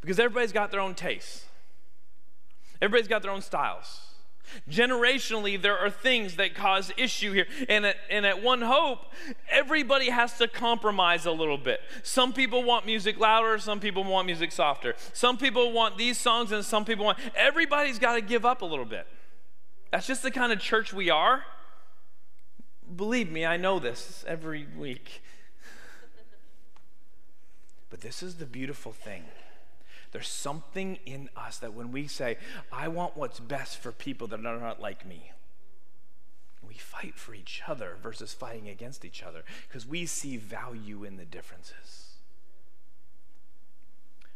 because 0.00 0.20
everybody's 0.20 0.52
got 0.52 0.70
their 0.70 0.80
own 0.80 0.94
tastes, 0.94 1.46
everybody's 2.80 3.08
got 3.08 3.22
their 3.22 3.32
own 3.32 3.42
styles. 3.42 4.02
Generationally, 4.70 5.60
there 5.60 5.78
are 5.78 5.90
things 5.90 6.36
that 6.36 6.54
cause 6.54 6.92
issue 6.96 7.32
here. 7.32 7.46
And 7.68 7.86
at, 7.86 7.96
and 8.10 8.26
at 8.26 8.42
One 8.42 8.62
Hope, 8.62 9.00
everybody 9.50 10.10
has 10.10 10.38
to 10.38 10.48
compromise 10.48 11.26
a 11.26 11.32
little 11.32 11.58
bit. 11.58 11.80
Some 12.02 12.32
people 12.32 12.62
want 12.62 12.86
music 12.86 13.18
louder, 13.18 13.58
some 13.58 13.80
people 13.80 14.04
want 14.04 14.26
music 14.26 14.52
softer. 14.52 14.94
Some 15.12 15.38
people 15.38 15.72
want 15.72 15.98
these 15.98 16.18
songs, 16.18 16.52
and 16.52 16.64
some 16.64 16.84
people 16.84 17.04
want. 17.04 17.18
Everybody's 17.34 17.98
got 17.98 18.14
to 18.14 18.20
give 18.20 18.44
up 18.44 18.62
a 18.62 18.66
little 18.66 18.84
bit. 18.84 19.06
That's 19.90 20.06
just 20.06 20.22
the 20.22 20.30
kind 20.30 20.52
of 20.52 20.60
church 20.60 20.92
we 20.92 21.10
are. 21.10 21.44
Believe 22.94 23.30
me, 23.30 23.44
I 23.44 23.56
know 23.56 23.78
this 23.78 24.24
every 24.26 24.66
week. 24.76 25.22
But 27.90 28.02
this 28.02 28.22
is 28.22 28.34
the 28.34 28.44
beautiful 28.44 28.92
thing. 28.92 29.24
There's 30.10 30.28
something 30.28 30.98
in 31.04 31.28
us 31.36 31.58
that 31.58 31.74
when 31.74 31.92
we 31.92 32.06
say, 32.06 32.38
I 32.72 32.88
want 32.88 33.16
what's 33.16 33.40
best 33.40 33.78
for 33.78 33.92
people 33.92 34.26
that 34.28 34.44
are 34.44 34.60
not 34.60 34.80
like 34.80 35.06
me, 35.06 35.32
we 36.66 36.74
fight 36.74 37.14
for 37.16 37.34
each 37.34 37.62
other 37.66 37.96
versus 38.02 38.32
fighting 38.32 38.68
against 38.68 39.04
each 39.04 39.22
other 39.22 39.42
because 39.66 39.86
we 39.86 40.06
see 40.06 40.36
value 40.36 41.04
in 41.04 41.16
the 41.16 41.24
differences. 41.24 42.14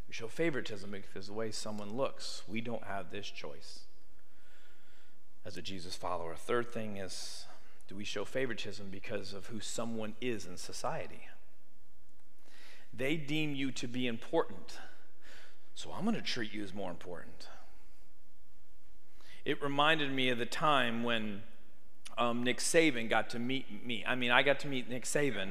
We 0.09 0.15
show 0.15 0.29
favoritism 0.29 0.91
because 0.91 1.29
of 1.29 1.35
the 1.35 1.39
way 1.39 1.51
someone 1.51 1.97
looks, 1.97 2.43
we 2.47 2.61
don't 2.61 2.85
have 2.85 3.11
this 3.11 3.29
choice 3.29 3.81
as 5.45 5.57
a 5.57 5.63
Jesus 5.63 5.95
follower. 5.95 6.35
Third 6.35 6.73
thing 6.73 6.97
is 6.97 7.47
do 7.89 7.97
we 7.97 8.05
show 8.05 8.25
favoritism 8.25 8.89
because 8.91 9.33
of 9.33 9.47
who 9.47 9.61
someone 9.61 10.15
is 10.21 10.47
in 10.47 10.57
society? 10.57 11.29
They 12.95 13.17
deem 13.17 13.55
you 13.55 13.73
to 13.73 13.89
be 13.89 14.07
important 14.07 14.79
so 15.75 15.93
I'm 15.93 16.05
going 16.05 16.15
to 16.17 16.23
treat 16.23 16.53
you 16.53 16.63
as 16.63 16.75
more 16.75 16.91
important. 16.91 17.49
It 19.45 19.63
reminded 19.63 20.13
me 20.13 20.29
of 20.29 20.39
the 20.39 20.47
time 20.47 21.03
when 21.03 21.43
um, 22.17 22.45
Nick 22.45 22.59
Saban 22.59 23.09
got 23.09 23.31
to 23.31 23.39
meet 23.39 23.85
me. 23.85 24.05
I 24.07 24.15
mean, 24.15 24.31
I 24.31 24.43
got 24.43 24.61
to 24.61 24.69
meet 24.69 24.89
Nick 24.89 25.05
Saban. 25.05 25.51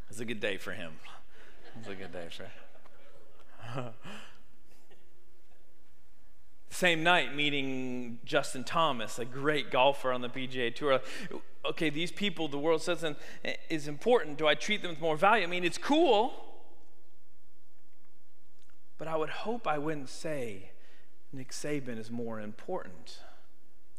It 0.00 0.08
was 0.08 0.20
a 0.20 0.24
good 0.24 0.40
day 0.40 0.56
for 0.56 0.72
him. 0.72 0.92
It 1.76 1.86
was 1.86 1.88
a 1.88 1.94
good 1.94 2.12
day 2.12 2.28
for 2.30 2.44
him. 2.44 3.90
Same 6.78 7.02
night, 7.02 7.34
meeting 7.34 8.20
Justin 8.24 8.62
Thomas, 8.62 9.18
a 9.18 9.24
great 9.24 9.68
golfer 9.68 10.12
on 10.12 10.20
the 10.20 10.28
PGA 10.28 10.72
Tour. 10.72 11.00
Okay, 11.64 11.90
these 11.90 12.12
people 12.12 12.46
the 12.46 12.56
world 12.56 12.82
says 12.82 13.04
is 13.68 13.88
important. 13.88 14.38
Do 14.38 14.46
I 14.46 14.54
treat 14.54 14.82
them 14.82 14.92
with 14.92 15.00
more 15.00 15.16
value? 15.16 15.42
I 15.42 15.48
mean, 15.48 15.64
it's 15.64 15.76
cool, 15.76 16.32
but 18.96 19.08
I 19.08 19.16
would 19.16 19.28
hope 19.28 19.66
I 19.66 19.76
wouldn't 19.76 20.08
say 20.08 20.70
Nick 21.32 21.50
Saban 21.50 21.98
is 21.98 22.12
more 22.12 22.38
important 22.38 23.22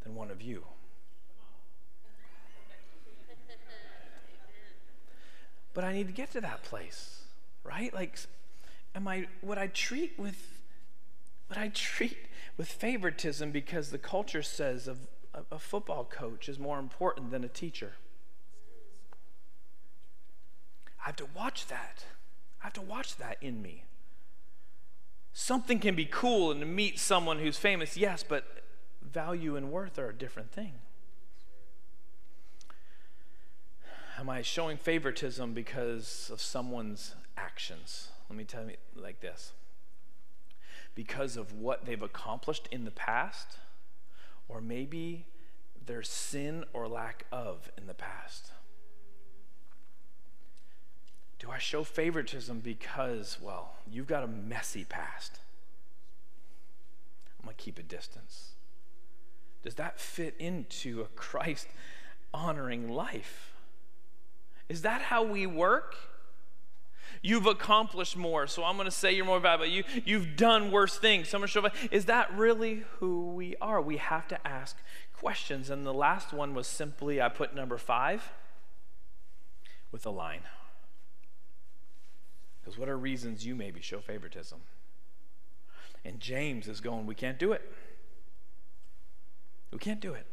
than 0.01 0.15
one 0.15 0.31
of 0.31 0.41
you. 0.41 0.63
but 5.73 5.83
I 5.83 5.91
need 5.91 6.07
to 6.07 6.13
get 6.13 6.31
to 6.31 6.39
that 6.39 6.63
place, 6.63 7.23
right? 7.65 7.93
Like, 7.93 8.17
am 8.95 9.05
I, 9.05 9.27
would 9.41 9.57
I 9.57 9.67
treat 9.67 10.17
with, 10.17 10.58
would 11.49 11.57
I 11.57 11.69
treat 11.69 12.17
with 12.57 12.67
favoritism 12.67 13.51
because 13.51 13.89
the 13.89 13.97
culture 13.97 14.43
says 14.43 14.87
a, 14.87 14.95
a 15.51 15.59
football 15.59 16.05
coach 16.05 16.47
is 16.47 16.59
more 16.59 16.79
important 16.79 17.31
than 17.31 17.43
a 17.43 17.47
teacher. 17.47 17.93
I 21.01 21.07
have 21.07 21.15
to 21.17 21.27
watch 21.35 21.67
that. 21.67 22.05
I 22.61 22.65
have 22.65 22.73
to 22.73 22.81
watch 22.81 23.17
that 23.17 23.37
in 23.41 23.61
me. 23.61 23.85
Something 25.33 25.79
can 25.79 25.95
be 25.95 26.05
cool 26.05 26.51
and 26.51 26.59
to 26.59 26.65
meet 26.65 26.99
someone 26.99 27.39
who's 27.39 27.57
famous, 27.57 27.95
yes, 27.95 28.23
but 28.27 28.45
value 29.01 29.55
and 29.55 29.71
worth 29.71 29.97
are 29.97 30.09
a 30.09 30.13
different 30.13 30.51
thing. 30.51 30.73
Am 34.19 34.29
I 34.29 34.41
showing 34.41 34.75
favoritism 34.75 35.53
because 35.53 36.29
of 36.31 36.41
someone's 36.41 37.15
actions? 37.37 38.09
Let 38.29 38.37
me 38.37 38.43
tell 38.43 38.65
you 38.65 38.75
like 38.95 39.21
this 39.21 39.53
because 40.99 41.37
of 41.37 41.53
what 41.53 41.85
they've 41.85 42.03
accomplished 42.03 42.67
in 42.73 42.83
the 42.83 42.91
past, 42.91 43.55
or 44.49 44.59
maybe 44.59 45.25
their 45.85 46.03
sin 46.03 46.65
or 46.73 46.89
lack 46.89 47.25
of 47.31 47.71
in 47.77 47.87
the 47.87 47.93
past. 47.93 48.51
Do 51.39 51.49
I 51.51 51.57
show 51.57 51.85
favoritism 51.85 52.59
because, 52.59 53.37
well, 53.41 53.75
you've 53.89 54.07
got 54.07 54.25
a 54.25 54.27
messy 54.27 54.83
past? 54.83 55.39
I'm 57.39 57.45
going 57.45 57.55
to 57.55 57.63
keep 57.63 57.79
a 57.79 57.83
distance. 57.83 58.55
Does 59.63 59.75
that 59.75 60.01
fit 60.01 60.35
into 60.37 60.99
a 60.99 61.05
Christ 61.05 61.67
honoring 62.33 62.89
life? 62.89 63.53
Is 64.67 64.81
that 64.81 65.03
how 65.03 65.23
we 65.23 65.47
work? 65.47 65.95
You've 67.21 67.45
accomplished 67.45 68.15
more, 68.15 68.47
so 68.47 68.63
I'm 68.63 68.75
going 68.75 68.85
to 68.85 68.91
say 68.91 69.11
you're 69.11 69.25
more 69.25 69.39
valuable. 69.39 69.65
You, 69.65 69.83
you've 70.05 70.35
done 70.35 70.71
worse 70.71 70.97
things. 70.97 71.29
So 71.29 71.37
I'm 71.37 71.41
going 71.41 71.47
to 71.47 71.51
show 71.51 71.87
Is 71.91 72.05
that 72.05 72.33
really 72.35 72.83
who 72.99 73.31
we 73.31 73.55
are? 73.61 73.81
We 73.81 73.97
have 73.97 74.27
to 74.29 74.47
ask 74.47 74.77
questions. 75.13 75.69
And 75.69 75.85
the 75.85 75.93
last 75.93 76.31
one 76.31 76.53
was 76.53 76.65
simply 76.67 77.21
I 77.21 77.27
put 77.29 77.53
number 77.53 77.77
five 77.77 78.31
with 79.91 80.05
a 80.05 80.09
line. 80.09 80.43
Because 82.61 82.77
what 82.77 82.87
are 82.87 82.97
reasons 82.97 83.45
you 83.45 83.55
maybe 83.55 83.81
show 83.81 83.99
favoritism? 83.99 84.59
And 86.05 86.19
James 86.19 86.67
is 86.67 86.79
going, 86.79 87.05
We 87.05 87.15
can't 87.15 87.37
do 87.37 87.51
it. 87.51 87.61
We 89.71 89.79
can't 89.79 89.99
do 89.99 90.13
it. 90.13 90.25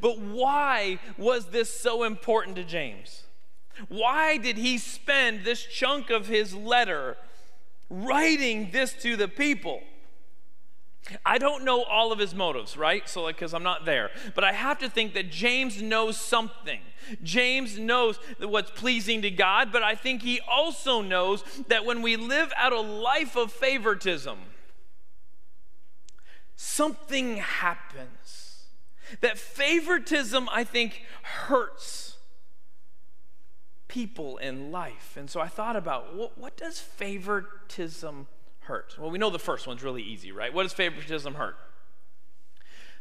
But 0.00 0.18
why 0.18 0.98
was 1.18 1.46
this 1.46 1.72
so 1.78 2.02
important 2.02 2.56
to 2.56 2.64
James? 2.64 3.25
Why 3.88 4.36
did 4.36 4.56
he 4.56 4.78
spend 4.78 5.44
this 5.44 5.62
chunk 5.62 6.10
of 6.10 6.26
his 6.26 6.54
letter 6.54 7.16
writing 7.90 8.70
this 8.72 8.92
to 9.02 9.16
the 9.16 9.28
people? 9.28 9.82
I 11.24 11.38
don't 11.38 11.64
know 11.64 11.84
all 11.84 12.10
of 12.10 12.18
his 12.18 12.34
motives, 12.34 12.76
right? 12.76 13.08
So, 13.08 13.22
like, 13.22 13.36
because 13.36 13.54
I'm 13.54 13.62
not 13.62 13.84
there. 13.84 14.10
But 14.34 14.42
I 14.42 14.52
have 14.52 14.78
to 14.80 14.90
think 14.90 15.14
that 15.14 15.30
James 15.30 15.80
knows 15.80 16.16
something. 16.16 16.80
James 17.22 17.78
knows 17.78 18.18
what's 18.40 18.72
pleasing 18.72 19.22
to 19.22 19.30
God, 19.30 19.70
but 19.70 19.84
I 19.84 19.94
think 19.94 20.22
he 20.22 20.40
also 20.50 21.02
knows 21.02 21.44
that 21.68 21.84
when 21.84 22.02
we 22.02 22.16
live 22.16 22.52
out 22.56 22.72
a 22.72 22.80
life 22.80 23.36
of 23.36 23.52
favoritism, 23.52 24.38
something 26.56 27.36
happens. 27.36 28.64
That 29.20 29.38
favoritism, 29.38 30.48
I 30.50 30.64
think, 30.64 31.02
hurts 31.22 32.05
people 33.96 34.36
in 34.36 34.70
life. 34.70 35.16
And 35.16 35.30
so 35.30 35.40
I 35.40 35.48
thought 35.48 35.74
about 35.74 36.14
what, 36.14 36.36
what 36.36 36.54
does 36.54 36.78
favoritism 36.78 38.26
hurt? 38.60 38.94
Well, 38.98 39.10
we 39.10 39.16
know 39.16 39.30
the 39.30 39.38
first 39.38 39.66
one's 39.66 39.82
really 39.82 40.02
easy, 40.02 40.32
right? 40.32 40.52
What 40.52 40.64
does 40.64 40.74
favoritism 40.74 41.32
hurt? 41.32 41.56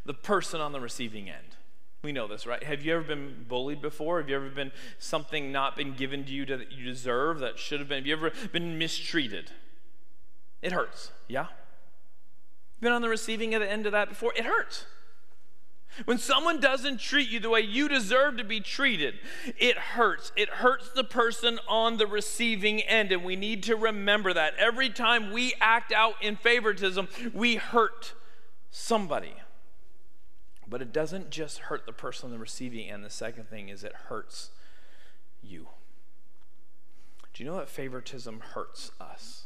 The 0.05 0.13
person 0.13 0.61
on 0.61 0.71
the 0.71 0.79
receiving 0.79 1.29
end. 1.29 1.57
We 2.01 2.13
know 2.13 2.29
this, 2.29 2.47
right? 2.47 2.63
Have 2.63 2.81
you 2.81 2.95
ever 2.95 3.03
been 3.03 3.43
bullied 3.45 3.81
before? 3.81 4.21
Have 4.21 4.29
you 4.29 4.37
ever 4.37 4.47
been 4.47 4.71
something 4.97 5.51
not 5.51 5.75
been 5.75 5.95
given 5.95 6.23
to 6.23 6.31
you 6.31 6.45
that 6.45 6.71
you 6.71 6.85
deserve 6.85 7.39
that 7.39 7.59
should 7.59 7.81
have 7.81 7.89
been? 7.89 7.97
Have 7.97 8.07
you 8.07 8.13
ever 8.13 8.31
been 8.53 8.77
mistreated? 8.77 9.51
It 10.61 10.71
hurts, 10.71 11.11
yeah? 11.27 11.47
Been 12.79 12.93
on 12.93 13.01
the 13.01 13.09
receiving 13.09 13.53
end 13.53 13.85
of 13.85 13.91
that 13.91 14.07
before? 14.07 14.31
It 14.33 14.45
hurts. 14.45 14.85
When 16.03 16.17
someone 16.17 16.59
doesn't 16.59 16.99
treat 16.99 17.29
you 17.29 17.39
the 17.39 17.49
way 17.49 17.61
you 17.61 17.87
deserve 17.87 18.37
to 18.37 18.43
be 18.43 18.59
treated, 18.59 19.15
it 19.57 19.77
hurts. 19.77 20.33
It 20.35 20.49
hurts 20.49 20.89
the 20.89 21.05
person 21.05 21.59
on 21.69 21.97
the 21.97 22.05
receiving 22.05 22.81
end. 22.81 23.13
And 23.13 23.23
we 23.23 23.37
need 23.37 23.63
to 23.63 23.77
remember 23.77 24.33
that. 24.33 24.55
Every 24.57 24.89
time 24.89 25.31
we 25.31 25.53
act 25.61 25.93
out 25.93 26.15
in 26.21 26.35
favoritism, 26.35 27.07
we 27.33 27.55
hurt 27.55 28.13
somebody. 28.71 29.35
But 30.67 30.81
it 30.81 30.91
doesn't 30.91 31.29
just 31.29 31.59
hurt 31.59 31.85
the 31.85 31.93
person 31.93 32.27
on 32.27 32.31
the 32.31 32.39
receiving 32.39 32.89
end. 32.89 33.05
The 33.05 33.09
second 33.09 33.49
thing 33.49 33.69
is 33.69 33.83
it 33.83 33.93
hurts 34.09 34.49
you. 35.41 35.67
Do 37.33 37.43
you 37.43 37.49
know 37.49 37.57
that 37.57 37.69
favoritism 37.69 38.41
hurts 38.53 38.91
us? 38.99 39.44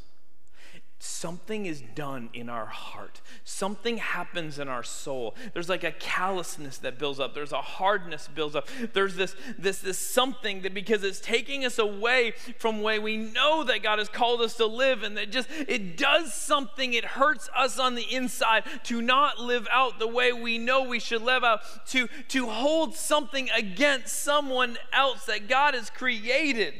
Something 0.99 1.65
is 1.65 1.81
done 1.95 2.29
in 2.33 2.49
our 2.49 2.65
heart. 2.65 3.21
Something 3.45 3.97
happens 3.97 4.59
in 4.59 4.67
our 4.67 4.83
soul. 4.83 5.33
There's 5.53 5.69
like 5.69 5.85
a 5.85 5.93
callousness 5.93 6.77
that 6.79 6.99
builds 6.99 7.21
up. 7.21 7.33
There's 7.33 7.53
a 7.53 7.61
hardness 7.61 8.27
builds 8.27 8.53
up. 8.55 8.67
There's 8.93 9.15
this 9.15 9.33
this 9.57 9.79
this 9.79 9.97
something 9.97 10.61
that 10.63 10.73
because 10.73 11.03
it's 11.05 11.21
taking 11.21 11.63
us 11.63 11.79
away 11.79 12.33
from 12.57 12.81
way 12.81 12.99
we 12.99 13.15
know 13.15 13.63
that 13.63 13.81
God 13.81 13.99
has 13.99 14.09
called 14.09 14.41
us 14.41 14.55
to 14.55 14.65
live 14.65 15.03
and 15.03 15.15
that 15.15 15.31
just 15.31 15.49
it 15.51 15.95
does 15.95 16.33
something. 16.33 16.93
It 16.93 17.05
hurts 17.05 17.49
us 17.55 17.79
on 17.79 17.95
the 17.95 18.13
inside 18.13 18.65
to 18.83 19.01
not 19.01 19.39
live 19.39 19.67
out 19.71 19.99
the 19.99 20.07
way 20.07 20.33
we 20.33 20.57
know 20.57 20.83
we 20.83 20.99
should 20.99 21.21
live 21.21 21.45
out 21.45 21.61
to 21.87 22.09
to 22.29 22.47
hold 22.47 22.93
something 22.95 23.49
against 23.51 24.21
someone 24.21 24.77
else 24.91 25.25
that 25.25 25.47
God 25.47 25.75
has 25.75 25.89
created 25.89 26.73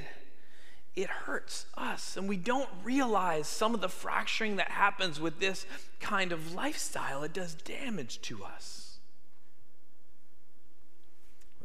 it 1.02 1.10
hurts 1.10 1.66
us. 1.76 2.18
And 2.18 2.28
we 2.28 2.38
don't 2.38 2.70
realize 2.84 3.48
some 3.48 3.74
of 3.74 3.82
the 3.82 3.90
fracturing 3.90 4.58
that 4.58 4.72
happens 4.72 5.20
with 5.20 5.40
this 5.40 5.66
kind 6.00 6.32
of 6.32 6.54
lifestyle. 6.54 7.24
It 7.24 7.34
does 7.34 7.54
damage 7.54 8.22
to 8.24 8.44
us. 8.44 8.98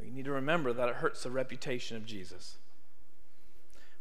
We 0.00 0.10
need 0.10 0.26
to 0.26 0.32
remember 0.32 0.72
that 0.72 0.88
it 0.88 0.96
hurts 0.96 1.22
the 1.22 1.30
reputation 1.30 1.96
of 1.96 2.06
Jesus. 2.06 2.56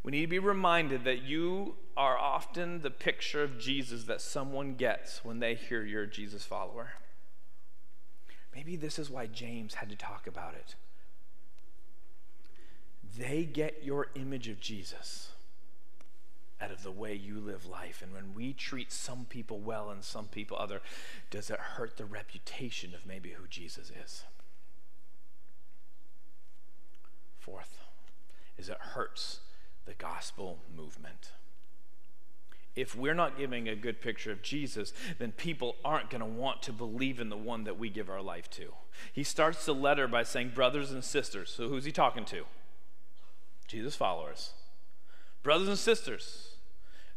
We 0.04 0.12
need 0.12 0.22
to 0.22 0.28
be 0.28 0.40
reminded 0.40 1.06
that 1.06 1.24
you 1.24 1.76
are 1.96 2.18
often 2.18 2.82
the 2.82 2.92
picture 2.92 3.42
of 3.42 3.58
Jesus 3.58 4.04
that 4.04 4.22
someone 4.22 4.76
gets 4.76 5.24
when 5.24 5.40
they 5.40 5.56
hear 5.56 5.84
you're 5.84 6.04
a 6.04 6.10
Jesus 6.10 6.44
follower. 6.44 6.94
Maybe 8.54 8.76
this 8.76 9.00
is 9.00 9.10
why 9.10 9.28
James 9.28 9.76
had 9.76 9.90
to 9.90 9.96
talk 9.96 10.28
about 10.28 10.54
it 10.54 10.76
they 13.18 13.44
get 13.44 13.84
your 13.84 14.08
image 14.16 14.48
of 14.48 14.60
Jesus 14.60 15.30
out 16.62 16.72
of 16.72 16.84
the 16.84 16.92
way 16.92 17.14
you 17.14 17.40
live 17.40 17.66
life. 17.66 18.02
And 18.02 18.14
when 18.14 18.34
we 18.34 18.54
treat 18.54 18.92
some 18.92 19.26
people 19.26 19.60
well 19.60 19.90
and 19.90 20.04
some 20.04 20.26
people 20.26 20.58
other, 20.58 20.82
does 21.30 21.50
it 21.50 21.60
hurt 21.60 21.98
the 21.98 22.06
reputation 22.06 22.94
of 22.96 23.06
maybe 23.06 23.32
who 23.32 23.48
Jesus 23.48 23.92
is? 24.04 24.24
Fourth 27.40 27.80
is 28.58 28.70
it 28.70 28.78
hurts 28.80 29.40
the 29.86 29.94
gospel 29.94 30.60
movement. 30.76 31.32
If 32.76 32.96
we're 32.96 33.14
not 33.14 33.38
giving 33.38 33.68
a 33.68 33.76
good 33.76 34.02
picture 34.02 34.32
of 34.32 34.42
Jesus, 34.42 34.94
then 35.20 35.32
people 35.34 35.76
aren't 35.84 36.10
going 36.10 36.22
to 36.22 36.26
want 36.26 36.64
to 36.64 36.72
believe 36.72 37.20
in 37.20 37.30
the 37.30 37.38
one 37.38 37.66
that 37.66 37.78
we 37.78 37.90
give 37.90 38.10
our 38.10 38.22
life 38.22 38.50
to. 38.52 38.74
He 39.12 39.24
starts 39.24 39.66
the 39.66 39.76
letter 39.76 40.08
by 40.08 40.24
saying, 40.24 40.54
Brothers 40.56 40.92
and 40.92 41.04
sisters. 41.04 41.52
So 41.56 41.68
who's 41.68 41.86
he 41.86 41.92
talking 41.92 42.26
to? 42.26 42.46
Jesus 43.74 43.96
followers, 43.96 44.52
brothers 45.42 45.68
and 45.68 45.80
sisters, 45.80 46.58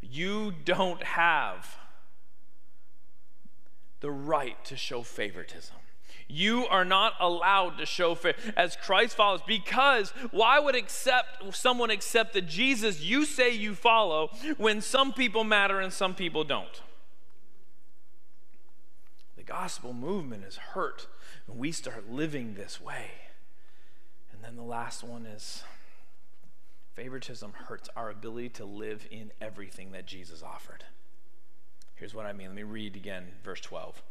you 0.01 0.55
don't 0.65 1.03
have 1.03 1.77
the 4.01 4.11
right 4.11 4.65
to 4.65 4.75
show 4.75 5.03
favoritism. 5.03 5.77
You 6.29 6.67
are 6.67 6.87
not 6.87 7.13
allowed 7.21 7.77
to 7.77 7.85
show 7.85 8.15
favor 8.15 8.39
as 8.57 8.75
Christ 8.75 9.17
follows 9.17 9.43
because 9.47 10.15
why 10.31 10.59
would 10.59 10.75
accept 10.75 11.55
someone 11.55 11.91
accept 11.91 12.33
the 12.33 12.41
Jesus 12.41 13.03
you 13.03 13.27
say 13.27 13.53
you 13.53 13.75
follow 13.75 14.31
when 14.57 14.81
some 14.81 15.13
people 15.13 15.45
matter 15.45 15.79
and 15.79 15.93
some 15.93 16.15
people 16.15 16.43
don't? 16.43 16.81
The 19.37 19.43
gospel 19.43 19.93
movement 19.93 20.43
is 20.45 20.57
hurt 20.57 21.07
when 21.47 21.59
we 21.59 21.71
start 21.71 22.11
living 22.11 22.55
this 22.55 22.81
way. 22.81 23.11
And 24.33 24.43
then 24.43 24.57
the 24.57 24.63
last 24.63 25.05
one 25.05 25.27
is 25.27 25.63
Favoritism 26.97 27.53
hurts 27.53 27.91
our 27.95 28.09
ability 28.09 28.49
to 28.49 28.65
live 28.65 29.07
in 29.11 29.31
everything 29.39 29.93
that 29.93 30.07
Jesus 30.07 30.43
offered. 30.43 30.85
Here's 31.95 32.15
what 32.15 32.25
I 32.25 32.33
mean. 32.33 32.49
Let 32.49 32.57
me 32.57 32.63
read 32.63 32.97
again, 32.97 33.27
verse 33.45 33.61
12. 33.61 34.03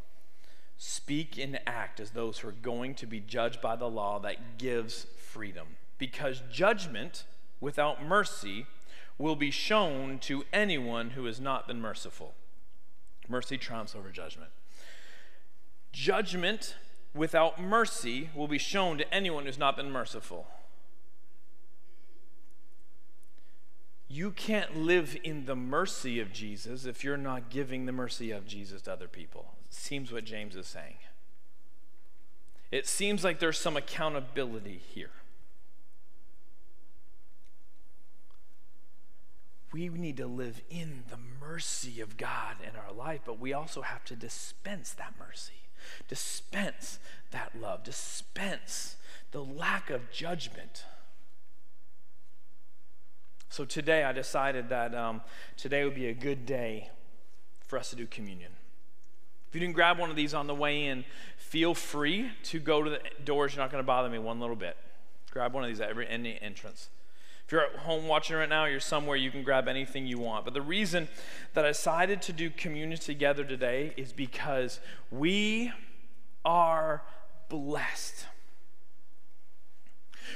Speak 0.77 1.39
and 1.39 1.59
act 1.65 1.99
as 1.99 2.11
those 2.11 2.37
who 2.37 2.49
are 2.49 2.51
going 2.51 2.93
to 2.95 3.07
be 3.07 3.19
judged 3.19 3.59
by 3.59 3.75
the 3.75 3.89
law 3.89 4.19
that 4.19 4.59
gives 4.59 5.07
freedom, 5.17 5.77
because 5.97 6.43
judgment 6.51 7.25
without 7.59 8.05
mercy 8.05 8.67
will 9.17 9.35
be 9.35 9.49
shown 9.49 10.19
to 10.19 10.43
anyone 10.53 11.11
who 11.11 11.25
has 11.25 11.39
not 11.39 11.67
been 11.67 11.81
merciful. 11.81 12.35
Mercy 13.27 13.57
trumps 13.57 13.95
over 13.95 14.09
judgment. 14.09 14.51
Judgment 15.91 16.75
without 17.15 17.59
mercy 17.59 18.29
will 18.35 18.47
be 18.47 18.59
shown 18.59 18.99
to 18.99 19.11
anyone 19.11 19.47
who's 19.47 19.57
not 19.57 19.75
been 19.75 19.89
merciful. 19.89 20.45
you 24.07 24.31
can't 24.31 24.77
live 24.77 25.17
in 25.23 25.45
the 25.45 25.55
mercy 25.55 26.19
of 26.19 26.31
Jesus 26.31 26.85
if 26.85 27.03
you're 27.03 27.17
not 27.17 27.49
giving 27.49 27.85
the 27.85 27.91
mercy 27.91 28.31
of 28.31 28.45
Jesus 28.45 28.83
to 28.83 28.93
other 28.93 29.07
people. 29.07 29.53
Seems 29.69 30.11
what 30.11 30.25
James 30.25 30.55
is 30.55 30.67
saying. 30.67 30.95
It 32.71 32.87
seems 32.87 33.23
like 33.23 33.39
there's 33.39 33.57
some 33.57 33.77
accountability 33.77 34.81
here. 34.93 35.11
We 39.71 39.89
need 39.89 40.17
to 40.17 40.27
live 40.27 40.61
in 40.69 41.03
the 41.09 41.17
mercy 41.41 41.99
of 41.99 42.15
God 42.15 42.55
in 42.63 42.79
our 42.79 42.93
life, 42.93 43.21
but 43.25 43.39
we 43.39 43.53
also 43.53 43.81
have 43.81 44.05
to 44.05 44.15
dispense 44.15 44.93
that 44.93 45.15
mercy, 45.19 45.67
dispense 46.07 46.99
that 47.31 47.59
love, 47.59 47.83
dispense 47.83 48.95
the 49.31 49.43
lack 49.43 49.89
of 49.89 50.11
judgment 50.11 50.85
so 53.55 53.63
today 53.63 54.03
I 54.03 54.11
decided 54.11 54.67
that 54.67 54.93
um, 54.93 55.21
today 55.55 55.85
would 55.85 55.95
be 55.95 56.07
a 56.07 56.13
good 56.13 56.45
day 56.45 56.89
for 57.65 57.79
us 57.79 57.89
to 57.91 57.95
do 57.95 58.05
communion. 58.05 58.51
If 59.47 59.55
you 59.55 59.61
didn't 59.61 59.75
grab 59.75 59.97
one 59.97 60.09
of 60.09 60.17
these 60.17 60.33
on 60.33 60.47
the 60.47 60.53
way 60.53 60.87
in, 60.87 61.05
feel 61.37 61.73
free 61.73 62.31
to 62.43 62.59
go 62.59 62.83
to 62.83 62.89
the 62.89 62.99
doors. 63.23 63.55
You're 63.55 63.63
not 63.63 63.71
going 63.71 63.81
to 63.81 63.87
bother 63.87 64.09
me 64.09 64.19
one 64.19 64.41
little 64.41 64.57
bit. 64.57 64.75
Grab 65.31 65.53
one 65.53 65.63
of 65.63 65.69
these 65.69 65.79
at 65.79 65.89
every 65.89 66.05
any 66.05 66.37
entrance. 66.41 66.89
If 67.45 67.53
you're 67.53 67.61
at 67.61 67.77
home 67.77 68.09
watching 68.09 68.35
right 68.35 68.49
now, 68.49 68.65
you're 68.65 68.81
somewhere, 68.81 69.15
you 69.15 69.31
can 69.31 69.41
grab 69.41 69.69
anything 69.69 70.05
you 70.05 70.19
want. 70.19 70.43
But 70.43 70.53
the 70.53 70.61
reason 70.61 71.07
that 71.53 71.63
I 71.63 71.69
decided 71.69 72.21
to 72.23 72.33
do 72.33 72.49
communion 72.49 72.99
together 72.99 73.45
today 73.45 73.93
is 73.95 74.11
because 74.11 74.81
we 75.11 75.71
are 76.43 77.03
blessed. 77.47 78.25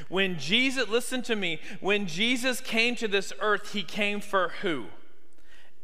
When 0.08 0.38
Jesus, 0.38 0.88
listen 0.88 1.22
to 1.24 1.36
me, 1.36 1.60
when 1.80 2.08
Jesus 2.08 2.62
came 2.62 2.96
to 2.96 3.08
this 3.08 3.34
earth, 3.40 3.74
he 3.74 3.84
came 3.84 4.22
for 4.22 4.50
who? 4.62 4.88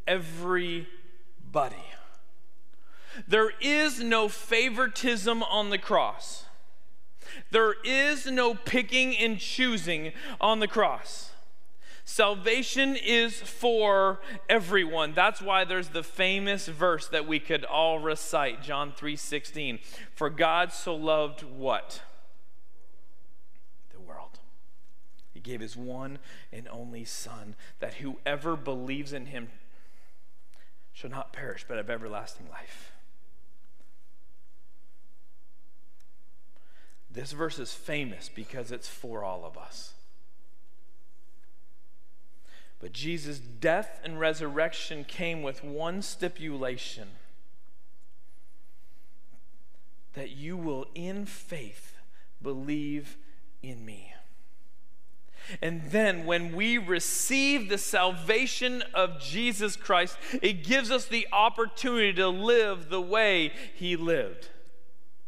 Everybody. 0.08 1.76
There 3.28 3.52
is 3.62 4.02
no 4.02 4.28
favoritism 4.30 5.44
on 5.44 5.70
the 5.70 5.78
cross. 5.78 6.46
There 7.52 7.76
is 7.84 8.26
no 8.26 8.54
picking 8.54 9.16
and 9.18 9.40
choosing 9.40 10.12
on 10.40 10.60
the 10.60 10.68
cross. 10.68 11.32
Salvation 12.08 12.96
is 12.96 13.42
for 13.42 14.22
everyone. 14.48 15.14
That's 15.14 15.42
why 15.42 15.66
there's 15.66 15.90
the 15.90 16.04
famous 16.04 16.68
verse 16.68 17.08
that 17.08 17.28
we 17.28 17.40
could 17.40 17.66
all 17.66 17.98
recite, 17.98 18.62
John 18.62 18.92
3:16. 18.92 19.80
For 20.14 20.30
God 20.30 20.72
so 20.72 20.96
loved 20.96 21.42
what? 21.42 22.04
The 23.92 24.00
world. 24.00 24.40
He 25.34 25.35
gave 25.46 25.62
his 25.62 25.78
one 25.78 26.20
and 26.52 26.68
only 26.68 27.06
son 27.06 27.56
that 27.80 27.96
whoever 27.96 28.58
believes 28.58 29.14
in 29.14 29.28
him 29.28 29.50
shall 30.92 31.10
not 31.10 31.32
perish 31.32 31.64
but 31.68 31.78
have 31.78 31.90
everlasting 31.90 32.50
life. 32.50 32.92
This 37.10 37.32
verse 37.32 37.60
is 37.60 37.74
famous 37.74 38.30
because 38.34 38.72
it's 38.72 38.90
for 38.90 39.24
all 39.24 39.46
of 39.46 39.58
us. 39.58 39.94
But 42.80 42.92
Jesus' 42.92 43.40
death 43.40 44.02
and 44.04 44.20
resurrection 44.20 45.06
came 45.06 45.42
with 45.42 45.64
one 45.64 46.02
stipulation 46.02 47.08
that 50.14 50.32
you 50.32 50.58
will, 50.58 50.88
in 50.96 51.26
faith, 51.26 51.96
believe 52.42 53.18
in 53.62 53.86
me. 53.86 54.15
And 55.62 55.84
then, 55.92 56.26
when 56.26 56.56
we 56.56 56.78
receive 56.78 57.70
the 57.70 57.78
salvation 57.78 58.84
of 58.94 59.20
Jesus 59.20 59.76
Christ, 59.76 60.18
it 60.42 60.64
gives 60.64 60.92
us 60.92 61.06
the 61.06 61.28
opportunity 61.32 62.14
to 62.14 62.28
live 62.28 62.90
the 62.90 63.02
way 63.02 63.52
he 63.76 63.96
lived. 63.96 64.50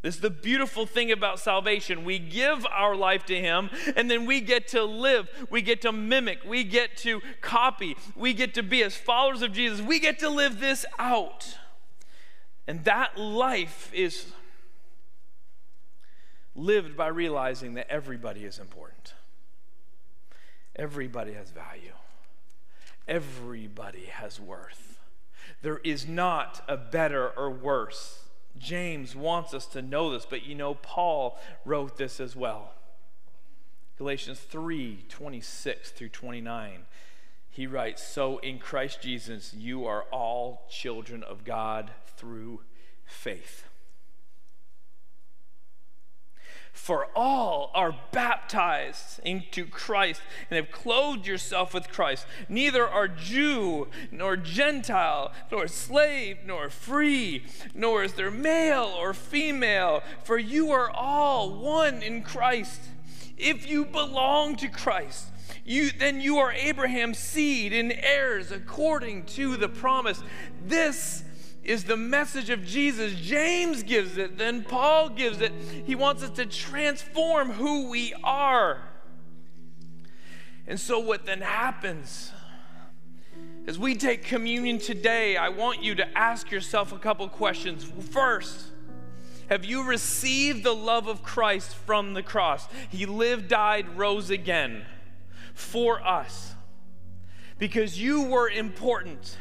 This 0.01 0.15
is 0.15 0.22
the 0.22 0.30
beautiful 0.30 0.86
thing 0.86 1.11
about 1.11 1.39
salvation. 1.39 2.05
We 2.05 2.20
give 2.20 2.65
our 2.68 2.95
life 2.95 3.26
to 3.26 3.38
Him, 3.38 3.70
and 3.95 4.09
then 4.09 4.26
we 4.26 4.41
get 4.41 4.68
to 4.70 4.84
live. 4.84 5.28
We 5.49 5.61
get 5.61 5.82
to 5.82 5.91
mimic. 5.91 6.45
We 6.45 6.63
get 6.63 6.95
to 6.97 7.22
copy. 7.41 7.97
We 8.15 8.34
get 8.34 8.53
to 8.53 8.63
be, 8.63 8.84
as 8.84 8.95
followers 8.95 9.41
of 9.41 9.53
Jesus, 9.53 9.82
we 9.82 9.99
get 9.99 10.20
to 10.20 10.30
live 10.30 10.59
this 10.59 10.86
out. 10.99 11.57
And 12.68 12.84
that 12.84 13.18
life 13.18 13.91
is 13.93 14.28
lived 16.55 16.95
by 16.95 17.07
realizing 17.07 17.74
that 17.74 17.89
everybody 17.89 18.45
is 18.45 18.59
important, 18.59 19.13
everybody 20.78 21.34
has 21.34 21.50
value, 21.50 21.94
everybody 23.08 24.06
has 24.06 24.40
worth. 24.40 25.00
There 25.62 25.78
is 25.78 26.08
not 26.08 26.64
a 26.68 26.78
better 26.78 27.30
or 27.30 27.50
worse 27.50 28.28
James 28.60 29.16
wants 29.16 29.54
us 29.54 29.66
to 29.68 29.82
know 29.82 30.12
this, 30.12 30.26
but 30.26 30.46
you 30.46 30.56
know, 30.56 30.76
Paul 30.76 31.40
wrote 31.66 31.98
this 31.98 32.20
as 32.20 32.36
well. 32.36 32.74
Galatians 33.98 34.40
3 34.40 35.06
26 35.10 35.92
through 35.92 36.10
29. 36.10 36.86
He 37.50 37.66
writes, 37.66 38.04
So 38.04 38.38
in 38.40 38.60
Christ 38.60 39.02
Jesus, 39.02 39.54
you 39.54 39.86
are 39.86 40.04
all 40.12 40.68
children 40.70 41.24
of 41.24 41.44
God 41.44 41.92
through 42.16 42.62
faith. 43.06 43.66
For 46.78 47.08
all 47.16 47.72
are 47.74 47.96
baptized 48.12 49.20
into 49.26 49.66
Christ 49.66 50.22
and 50.50 50.56
have 50.56 50.72
clothed 50.72 51.28
yourself 51.28 51.74
with 51.74 51.90
Christ. 51.90 52.26
Neither 52.48 52.88
are 52.88 53.10
Jew, 53.10 53.88
nor 54.10 54.38
Gentile, 54.38 55.34
nor 55.52 55.68
slave, 55.68 56.38
nor 56.46 56.70
free, 56.70 57.44
nor 57.74 58.04
is 58.04 58.14
there 58.14 58.32
male 58.32 58.96
or 58.98 59.14
female, 59.14 60.02
for 60.24 60.38
you 60.38 60.72
are 60.72 60.90
all 60.90 61.60
one 61.60 62.04
in 62.04 62.22
Christ. 62.22 62.80
If 63.38 63.68
you 63.68 63.84
belong 63.84 64.56
to 64.58 64.70
Christ, 64.70 65.26
you, 65.66 65.92
then 65.92 66.22
you 66.22 66.38
are 66.38 66.54
Abraham's 66.54 67.18
seed 67.20 67.74
and 67.74 67.92
heirs 67.92 68.52
according 68.52 69.26
to 69.26 69.58
the 69.58 69.68
promise. 69.68 70.24
This 70.64 71.24
is 71.68 71.84
the 71.84 71.97
message 71.97 72.49
of 72.49 72.65
Jesus. 72.65 73.13
James 73.13 73.84
gives 73.84 74.18
it, 74.18 74.38
then 74.38 74.63
Paul 74.63 75.09
gives 75.09 75.41
it. 75.41 75.51
He 75.86 75.95
wants 75.95 76.24
us 76.24 76.32
to 76.32 76.45
transform 76.45 77.51
who 77.51 77.89
we 77.89 78.13
are. 78.24 78.82
And 80.65 80.80
so, 80.80 80.99
what 80.99 81.26
then 81.26 81.41
happens 81.41 82.32
as 83.68 83.78
we 83.78 83.95
take 83.95 84.24
communion 84.24 84.80
today, 84.80 85.36
I 85.36 85.49
want 85.49 85.84
you 85.84 85.93
to 85.95 86.18
ask 86.18 86.49
yourself 86.49 86.93
a 86.93 86.97
couple 86.97 87.28
questions. 87.28 87.84
First, 88.11 88.68
have 89.49 89.65
you 89.65 89.84
received 89.84 90.63
the 90.63 90.74
love 90.74 91.07
of 91.07 91.22
Christ 91.22 91.76
from 91.76 92.13
the 92.13 92.24
cross? 92.24 92.65
He 92.89 93.05
lived, 93.05 93.49
died, 93.49 93.97
rose 93.97 94.30
again 94.30 94.86
for 95.53 96.05
us 96.05 96.53
because 97.59 97.99
you 97.99 98.24
were 98.24 98.49
important. 98.49 99.38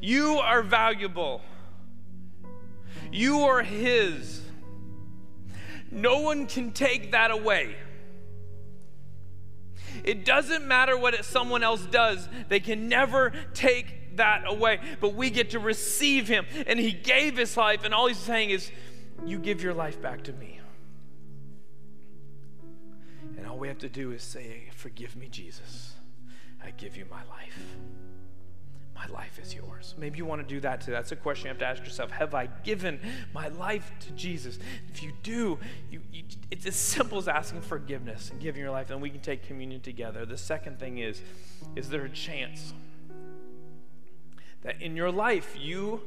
You 0.00 0.38
are 0.38 0.62
valuable. 0.62 1.40
You 3.12 3.40
are 3.40 3.62
His. 3.62 4.42
No 5.90 6.20
one 6.20 6.46
can 6.46 6.72
take 6.72 7.12
that 7.12 7.30
away. 7.30 7.76
It 10.04 10.24
doesn't 10.24 10.66
matter 10.66 10.96
what 10.96 11.24
someone 11.24 11.62
else 11.62 11.84
does, 11.86 12.28
they 12.48 12.60
can 12.60 12.88
never 12.88 13.32
take 13.54 14.16
that 14.16 14.44
away. 14.46 14.80
But 15.00 15.14
we 15.14 15.30
get 15.30 15.50
to 15.50 15.58
receive 15.58 16.28
Him. 16.28 16.46
And 16.66 16.78
He 16.78 16.92
gave 16.92 17.36
His 17.36 17.56
life, 17.56 17.84
and 17.84 17.94
all 17.94 18.06
He's 18.06 18.18
saying 18.18 18.50
is, 18.50 18.70
You 19.24 19.38
give 19.38 19.62
your 19.62 19.74
life 19.74 20.00
back 20.00 20.24
to 20.24 20.32
me. 20.32 20.60
And 23.36 23.46
all 23.46 23.58
we 23.58 23.68
have 23.68 23.78
to 23.78 23.88
do 23.88 24.12
is 24.12 24.22
say, 24.22 24.70
Forgive 24.74 25.16
me, 25.16 25.28
Jesus. 25.28 25.94
I 26.64 26.70
give 26.70 26.96
you 26.96 27.06
my 27.10 27.22
life 27.24 27.76
my 28.96 29.06
life 29.14 29.38
is 29.38 29.54
yours. 29.54 29.94
Maybe 29.98 30.16
you 30.18 30.24
want 30.24 30.40
to 30.40 30.54
do 30.54 30.58
that 30.60 30.80
too. 30.80 30.90
That's 30.90 31.12
a 31.12 31.16
question 31.16 31.46
you 31.46 31.48
have 31.50 31.58
to 31.58 31.66
ask 31.66 31.84
yourself. 31.84 32.10
Have 32.12 32.34
I 32.34 32.46
given 32.64 32.98
my 33.34 33.48
life 33.48 33.92
to 34.00 34.12
Jesus? 34.12 34.58
If 34.88 35.02
you 35.02 35.12
do, 35.22 35.58
you, 35.90 36.00
you, 36.10 36.24
it's 36.50 36.64
as 36.64 36.76
simple 36.76 37.18
as 37.18 37.28
asking 37.28 37.60
forgiveness 37.60 38.30
and 38.30 38.40
giving 38.40 38.62
your 38.62 38.70
life, 38.70 38.90
and 38.90 39.02
we 39.02 39.10
can 39.10 39.20
take 39.20 39.46
communion 39.46 39.82
together. 39.82 40.24
The 40.24 40.38
second 40.38 40.78
thing 40.78 40.98
is, 40.98 41.20
is 41.76 41.90
there 41.90 42.04
a 42.04 42.08
chance 42.08 42.72
that 44.62 44.80
in 44.80 44.96
your 44.96 45.12
life 45.12 45.54
you 45.60 46.00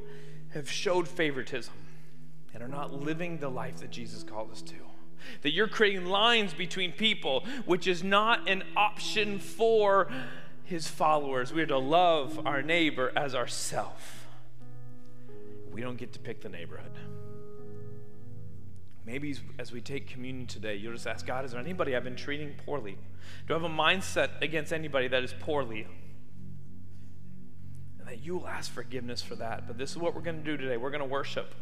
have 0.53 0.69
showed 0.69 1.07
favoritism 1.07 1.73
and 2.55 2.63
are 2.63 2.67
not 2.67 2.91
living 2.91 3.37
the 3.37 3.49
life 3.49 3.77
that 3.77 3.91
Jesus 3.91 4.23
called 4.23 4.51
us 4.51 4.63
to? 4.63 4.75
That 5.43 5.51
you're 5.51 5.67
creating 5.67 6.05
lines 6.05 6.53
between 6.53 6.91
people, 6.91 7.45
which 7.65 7.87
is 7.87 8.03
not 8.03 8.49
an 8.49 8.63
option 8.75 9.37
for 9.37 10.09
his 10.69 10.87
followers. 10.87 11.51
We 11.51 11.63
are 11.63 11.67
to 11.67 11.79
love 11.79 12.45
our 12.45 12.61
neighbor 12.61 13.11
as 13.15 13.33
ourself. 13.33 14.27
We 15.73 15.81
don't 15.81 15.97
get 15.97 16.13
to 16.13 16.19
pick 16.19 16.41
the 16.41 16.49
neighborhood. 16.49 16.91
Maybe 19.05 19.35
as 19.57 19.71
we 19.71 19.81
take 19.81 20.07
communion 20.07 20.45
today, 20.45 20.75
you'll 20.75 20.93
just 20.93 21.07
ask 21.07 21.25
God, 21.25 21.43
is 21.43 21.51
there 21.51 21.59
anybody 21.59 21.95
I've 21.95 22.03
been 22.03 22.15
treating 22.15 22.53
poorly? 22.65 22.97
Do 23.47 23.55
I 23.55 23.57
have 23.57 23.63
a 23.63 23.73
mindset 23.73 24.41
against 24.41 24.71
anybody 24.71 25.07
that 25.07 25.23
is 25.23 25.33
poorly? 25.39 25.87
And 27.97 28.07
that 28.07 28.23
you 28.23 28.37
will 28.37 28.47
ask 28.47 28.71
forgiveness 28.71 29.23
for 29.23 29.35
that. 29.35 29.65
But 29.65 29.79
this 29.79 29.89
is 29.89 29.97
what 29.97 30.13
we're 30.13 30.21
going 30.21 30.37
to 30.37 30.43
do 30.43 30.55
today. 30.55 30.77
We're 30.77 30.91
going 30.91 31.01
to 31.01 31.07
worship. 31.07 31.55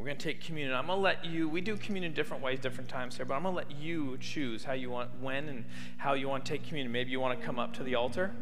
We're 0.00 0.06
going 0.06 0.16
to 0.16 0.24
take 0.24 0.40
communion. 0.40 0.74
I'm 0.74 0.86
going 0.86 0.96
to 0.96 1.02
let 1.02 1.26
you, 1.26 1.46
we 1.46 1.60
do 1.60 1.76
communion 1.76 2.14
different 2.14 2.42
ways, 2.42 2.58
different 2.58 2.88
times 2.88 3.16
here, 3.16 3.26
but 3.26 3.34
I'm 3.34 3.42
going 3.42 3.52
to 3.52 3.58
let 3.58 3.70
you 3.70 4.16
choose 4.16 4.64
how 4.64 4.72
you 4.72 4.88
want, 4.88 5.10
when 5.20 5.46
and 5.50 5.66
how 5.98 6.14
you 6.14 6.26
want 6.26 6.46
to 6.46 6.52
take 6.52 6.66
communion. 6.66 6.90
Maybe 6.90 7.10
you 7.10 7.20
want 7.20 7.38
to 7.38 7.44
come 7.44 7.58
up 7.58 7.74
to 7.74 7.82
the 7.82 7.96
altar. 7.96 8.34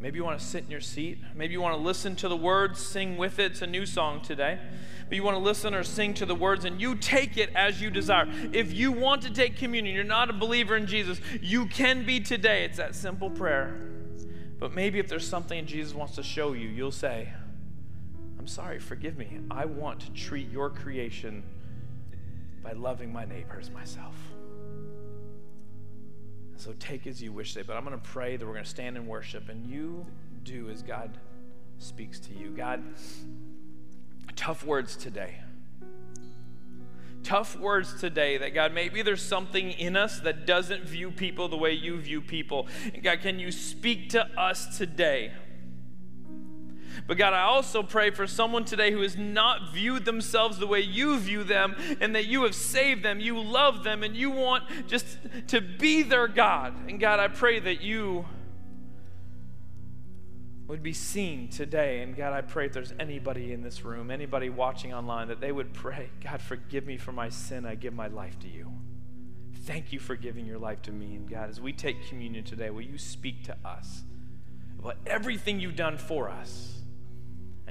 Maybe 0.00 0.16
you 0.16 0.24
want 0.24 0.40
to 0.40 0.44
sit 0.44 0.64
in 0.64 0.70
your 0.70 0.80
seat. 0.80 1.18
Maybe 1.36 1.52
you 1.52 1.60
want 1.60 1.76
to 1.76 1.82
listen 1.82 2.16
to 2.16 2.28
the 2.28 2.38
words, 2.38 2.80
sing 2.80 3.18
with 3.18 3.38
it. 3.38 3.52
It's 3.52 3.60
a 3.60 3.66
new 3.66 3.84
song 3.84 4.22
today. 4.22 4.58
But 5.10 5.16
you 5.16 5.22
want 5.22 5.36
to 5.36 5.42
listen 5.42 5.74
or 5.74 5.84
sing 5.84 6.14
to 6.14 6.24
the 6.24 6.34
words 6.34 6.64
and 6.64 6.80
you 6.80 6.94
take 6.94 7.36
it 7.36 7.50
as 7.54 7.82
you 7.82 7.90
desire. 7.90 8.26
If 8.54 8.72
you 8.72 8.92
want 8.92 9.20
to 9.24 9.30
take 9.30 9.58
communion, 9.58 9.94
you're 9.94 10.04
not 10.04 10.30
a 10.30 10.32
believer 10.32 10.74
in 10.74 10.86
Jesus, 10.86 11.20
you 11.42 11.66
can 11.66 12.06
be 12.06 12.18
today. 12.18 12.64
It's 12.64 12.78
that 12.78 12.94
simple 12.94 13.28
prayer. 13.28 13.78
But 14.58 14.72
maybe 14.72 14.98
if 14.98 15.06
there's 15.06 15.28
something 15.28 15.66
Jesus 15.66 15.92
wants 15.92 16.14
to 16.14 16.22
show 16.22 16.54
you, 16.54 16.68
you'll 16.68 16.92
say, 16.92 17.28
I'm 18.42 18.48
sorry, 18.48 18.80
forgive 18.80 19.16
me. 19.16 19.38
I 19.52 19.66
want 19.66 20.00
to 20.00 20.10
treat 20.10 20.50
your 20.50 20.68
creation 20.68 21.44
by 22.60 22.72
loving 22.72 23.12
my 23.12 23.24
neighbor 23.24 23.56
as 23.60 23.70
myself. 23.70 24.16
So 26.56 26.74
take 26.80 27.06
as 27.06 27.22
you 27.22 27.32
wish 27.32 27.52
today. 27.54 27.64
But 27.64 27.76
I'm 27.76 27.84
going 27.84 27.96
to 27.96 28.02
pray 28.02 28.36
that 28.36 28.44
we're 28.44 28.54
going 28.54 28.64
to 28.64 28.68
stand 28.68 28.96
and 28.96 29.06
worship, 29.06 29.48
and 29.48 29.64
you 29.64 30.04
do 30.42 30.70
as 30.70 30.82
God 30.82 31.16
speaks 31.78 32.18
to 32.18 32.34
you. 32.34 32.50
God, 32.50 32.82
tough 34.34 34.64
words 34.64 34.96
today. 34.96 35.36
Tough 37.22 37.56
words 37.60 38.00
today 38.00 38.38
that 38.38 38.54
God, 38.54 38.74
maybe 38.74 39.02
there's 39.02 39.22
something 39.22 39.70
in 39.70 39.96
us 39.96 40.18
that 40.18 40.46
doesn't 40.46 40.82
view 40.82 41.12
people 41.12 41.48
the 41.48 41.56
way 41.56 41.74
you 41.74 41.96
view 42.00 42.20
people. 42.20 42.66
And 42.92 43.04
God, 43.04 43.20
can 43.20 43.38
you 43.38 43.52
speak 43.52 44.10
to 44.10 44.26
us 44.36 44.78
today? 44.78 45.30
But 47.06 47.18
God, 47.18 47.32
I 47.32 47.42
also 47.42 47.82
pray 47.82 48.10
for 48.10 48.26
someone 48.26 48.64
today 48.64 48.90
who 48.90 49.00
has 49.02 49.16
not 49.16 49.72
viewed 49.72 50.04
themselves 50.04 50.58
the 50.58 50.66
way 50.66 50.80
you 50.80 51.18
view 51.18 51.44
them 51.44 51.76
and 52.00 52.14
that 52.14 52.26
you 52.26 52.42
have 52.44 52.54
saved 52.54 53.02
them, 53.02 53.20
you 53.20 53.40
love 53.40 53.84
them, 53.84 54.02
and 54.02 54.16
you 54.16 54.30
want 54.30 54.64
just 54.86 55.06
to 55.48 55.60
be 55.60 56.02
their 56.02 56.28
God. 56.28 56.74
And 56.88 57.00
God, 57.00 57.20
I 57.20 57.28
pray 57.28 57.60
that 57.60 57.80
you 57.80 58.24
would 60.72 60.82
be 60.82 60.92
seen 60.92 61.48
today. 61.48 62.00
And 62.00 62.16
God, 62.16 62.32
I 62.32 62.40
pray 62.40 62.66
if 62.66 62.72
there's 62.72 62.94
anybody 62.98 63.52
in 63.52 63.62
this 63.62 63.84
room, 63.84 64.10
anybody 64.10 64.48
watching 64.48 64.94
online, 64.94 65.28
that 65.28 65.40
they 65.40 65.52
would 65.52 65.74
pray, 65.74 66.08
God, 66.22 66.40
forgive 66.40 66.86
me 66.86 66.96
for 66.96 67.12
my 67.12 67.28
sin. 67.28 67.66
I 67.66 67.74
give 67.74 67.92
my 67.92 68.06
life 68.06 68.38
to 68.40 68.48
you. 68.48 68.72
Thank 69.64 69.92
you 69.92 69.98
for 69.98 70.16
giving 70.16 70.46
your 70.46 70.58
life 70.58 70.80
to 70.82 70.90
me. 70.90 71.14
And 71.14 71.28
God, 71.28 71.50
as 71.50 71.60
we 71.60 71.72
take 71.72 72.08
communion 72.08 72.44
today, 72.44 72.70
will 72.70 72.82
you 72.82 72.96
speak 72.96 73.44
to 73.44 73.56
us 73.64 74.02
about 74.78 74.96
everything 75.06 75.60
you've 75.60 75.76
done 75.76 75.98
for 75.98 76.30
us? 76.30 76.71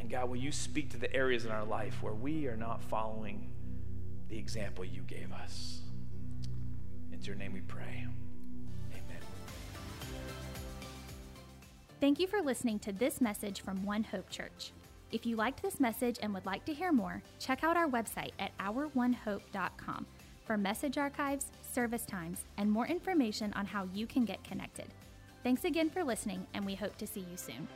And 0.02 0.10
God, 0.10 0.30
will 0.30 0.38
you 0.38 0.52
speak 0.52 0.90
to 0.90 0.98
the 0.98 1.16
areas 1.16 1.46
in 1.46 1.52
our 1.52 1.64
life 1.64 2.02
where 2.02 2.16
we 2.16 2.48
are 2.48 2.58
not 2.58 2.82
following 2.82 3.52
the 4.30 4.38
example 4.38 4.84
you 4.84 5.04
gave 5.04 5.32
us? 5.32 5.82
It's 7.12 7.28
your 7.28 7.36
name 7.36 7.54
we 7.54 7.62
pray. 7.62 8.08
Amen. 8.92 9.22
Thank 12.00 12.20
you 12.20 12.26
for 12.26 12.42
listening 12.42 12.80
to 12.80 12.92
this 12.92 13.22
message 13.22 13.62
from 13.62 13.86
One 13.86 14.04
Hope 14.04 14.28
Church. 14.32 14.72
If 15.12 15.28
you 15.28 15.36
liked 15.36 15.62
this 15.62 15.80
message 15.80 16.18
and 16.24 16.34
would 16.34 16.48
like 16.48 16.66
to 16.66 16.74
hear 16.74 16.92
more, 16.92 17.22
check 17.38 17.64
out 17.64 17.78
our 17.78 17.88
website 17.88 18.32
at 18.40 18.58
ouronehope.com 18.58 20.08
for 20.46 20.58
message 20.58 20.98
archives, 20.98 21.52
service 21.62 22.06
times, 22.08 22.46
and 22.58 22.72
more 22.72 22.88
information 22.88 23.54
on 23.54 23.68
how 23.68 23.88
you 23.94 24.08
can 24.08 24.26
get 24.26 24.44
connected. 24.44 24.88
Thanks 25.44 25.64
again 25.64 25.92
for 25.92 26.04
listening, 26.04 26.48
and 26.56 26.66
we 26.66 26.74
hope 26.74 26.98
to 26.98 27.06
see 27.06 27.20
you 27.20 27.38
soon. 27.38 27.68